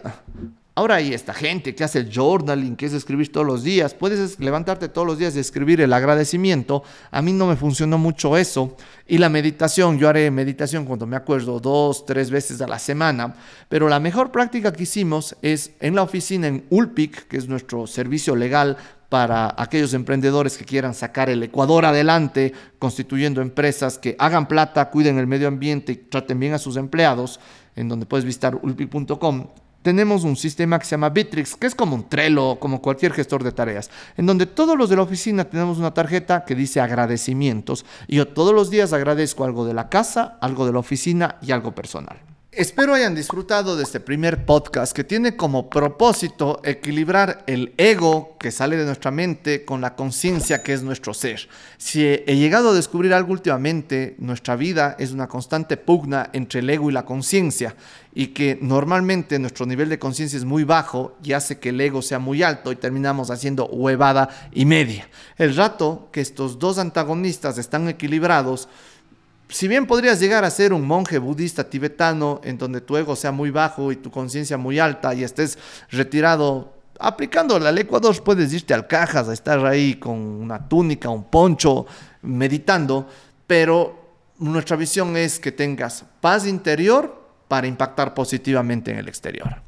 ahora 0.77 0.95
hay 0.95 1.11
esta 1.11 1.33
gente 1.33 1.73
que 1.73 1.83
hace 1.83 1.97
el 1.97 2.11
journaling, 2.13 2.75
que 2.75 2.85
es 2.85 2.93
escribir 2.93 3.31
todos 3.31 3.47
los 3.47 3.63
días. 3.63 3.95
Puedes 3.95 4.39
levantarte 4.39 4.89
todos 4.89 5.07
los 5.07 5.17
días 5.17 5.35
y 5.35 5.39
escribir 5.39 5.81
el 5.81 5.91
agradecimiento. 5.91 6.83
A 7.09 7.23
mí 7.23 7.33
no 7.33 7.47
me 7.47 7.55
funcionó 7.55 7.97
mucho 7.97 8.37
eso. 8.37 8.77
Y 9.07 9.17
la 9.17 9.27
meditación, 9.27 9.97
yo 9.97 10.07
haré 10.07 10.29
meditación 10.29 10.85
cuando 10.85 11.07
me 11.07 11.15
acuerdo 11.15 11.59
dos, 11.59 12.05
tres 12.05 12.29
veces 12.29 12.61
a 12.61 12.67
la 12.67 12.77
semana. 12.77 13.33
Pero 13.67 13.89
la 13.89 13.99
mejor 13.99 14.31
práctica 14.31 14.71
que 14.71 14.83
hicimos 14.83 15.35
es 15.41 15.71
en 15.79 15.95
la 15.95 16.03
oficina 16.03 16.45
en 16.45 16.67
Ulpic, 16.69 17.27
que 17.27 17.37
es 17.37 17.47
nuestro 17.47 17.87
servicio 17.87 18.35
legal 18.35 18.77
para 19.09 19.55
aquellos 19.57 19.95
emprendedores 19.95 20.59
que 20.59 20.65
quieran 20.65 20.93
sacar 20.93 21.31
el 21.31 21.41
Ecuador 21.41 21.85
adelante, 21.85 22.53
constituyendo 22.77 23.41
empresas 23.41 23.97
que 23.97 24.15
hagan 24.19 24.47
plata, 24.47 24.91
cuiden 24.91 25.17
el 25.17 25.25
medio 25.25 25.47
ambiente 25.47 25.93
y 25.93 25.95
traten 25.95 26.39
bien 26.39 26.53
a 26.53 26.59
sus 26.59 26.77
empleados, 26.77 27.39
en 27.75 27.89
donde 27.89 28.05
puedes 28.05 28.25
visitar 28.25 28.59
ulpi.com. 28.61 29.47
Tenemos 29.87 30.25
un 30.25 30.35
sistema 30.35 30.77
que 30.77 30.83
se 30.83 30.91
llama 30.91 31.07
Bitrix, 31.07 31.55
que 31.55 31.65
es 31.65 31.73
como 31.73 31.95
un 31.95 32.09
Trello, 32.09 32.59
como 32.59 32.81
cualquier 32.81 33.13
gestor 33.13 33.41
de 33.41 33.53
tareas, 33.53 33.89
en 34.17 34.25
donde 34.25 34.45
todos 34.45 34.77
los 34.77 34.89
de 34.89 34.97
la 34.97 35.03
oficina 35.03 35.45
tenemos 35.45 35.77
una 35.77 35.93
tarjeta 35.93 36.43
que 36.43 36.55
dice 36.55 36.81
agradecimientos. 36.81 37.85
Y 38.05 38.17
yo 38.17 38.27
todos 38.27 38.53
los 38.53 38.69
días 38.69 38.91
agradezco 38.91 39.45
algo 39.45 39.63
de 39.63 39.73
la 39.73 39.87
casa, 39.87 40.37
algo 40.41 40.65
de 40.65 40.73
la 40.73 40.79
oficina 40.79 41.37
y 41.41 41.53
algo 41.53 41.73
personal. 41.73 42.19
Espero 42.57 42.95
hayan 42.95 43.13
disfrutado 43.13 43.75
de 43.75 43.83
este 43.83 43.99
primer 43.99 44.43
podcast 44.43 44.91
que 44.91 45.03
tiene 45.03 45.35
como 45.35 45.69
propósito 45.69 46.59
equilibrar 46.63 47.43
el 47.45 47.75
ego 47.77 48.35
que 48.39 48.49
sale 48.49 48.77
de 48.77 48.85
nuestra 48.85 49.11
mente 49.11 49.63
con 49.63 49.79
la 49.79 49.95
conciencia 49.95 50.63
que 50.63 50.73
es 50.73 50.81
nuestro 50.81 51.13
ser. 51.13 51.49
Si 51.77 52.03
he 52.03 52.35
llegado 52.35 52.71
a 52.71 52.73
descubrir 52.73 53.13
algo 53.13 53.33
últimamente, 53.33 54.15
nuestra 54.17 54.55
vida 54.55 54.95
es 54.97 55.11
una 55.11 55.27
constante 55.27 55.77
pugna 55.77 56.31
entre 56.33 56.61
el 56.61 56.69
ego 56.71 56.89
y 56.89 56.93
la 56.93 57.05
conciencia 57.05 57.75
y 58.11 58.29
que 58.29 58.57
normalmente 58.59 59.37
nuestro 59.37 59.67
nivel 59.67 59.89
de 59.89 59.99
conciencia 59.99 60.37
es 60.37 60.43
muy 60.43 60.63
bajo 60.63 61.15
y 61.23 61.33
hace 61.33 61.59
que 61.59 61.69
el 61.69 61.79
ego 61.79 62.01
sea 62.01 62.17
muy 62.17 62.41
alto 62.41 62.71
y 62.71 62.75
terminamos 62.75 63.29
haciendo 63.29 63.67
huevada 63.67 64.29
y 64.51 64.65
media. 64.65 65.07
El 65.37 65.55
rato 65.55 66.09
que 66.11 66.21
estos 66.21 66.57
dos 66.57 66.79
antagonistas 66.79 67.59
están 67.59 67.87
equilibrados, 67.87 68.67
si 69.49 69.67
bien 69.67 69.85
podrías 69.85 70.19
llegar 70.19 70.43
a 70.43 70.49
ser 70.49 70.73
un 70.73 70.85
monje 70.85 71.19
budista 71.19 71.69
tibetano 71.69 72.41
en 72.43 72.57
donde 72.57 72.81
tu 72.81 72.97
ego 72.97 73.15
sea 73.15 73.31
muy 73.31 73.49
bajo 73.49 73.91
y 73.91 73.95
tu 73.95 74.11
conciencia 74.11 74.57
muy 74.57 74.79
alta 74.79 75.13
y 75.13 75.23
estés 75.23 75.57
retirado 75.89 76.73
aplicando 76.99 77.59
la 77.59 77.71
ley 77.71 77.83
Ecuador, 77.83 78.21
puedes 78.23 78.51
irte 78.53 78.73
al 78.73 78.87
cajas 78.87 79.29
a 79.29 79.33
estar 79.33 79.63
ahí 79.65 79.95
con 79.95 80.17
una 80.17 80.67
túnica, 80.67 81.09
un 81.09 81.25
poncho, 81.25 81.85
meditando, 82.23 83.07
pero 83.45 84.07
nuestra 84.39 84.75
visión 84.75 85.15
es 85.15 85.39
que 85.39 85.51
tengas 85.51 86.03
paz 86.19 86.47
interior 86.47 87.23
para 87.47 87.67
impactar 87.67 88.13
positivamente 88.13 88.91
en 88.91 88.97
el 88.97 89.07
exterior. 89.07 89.66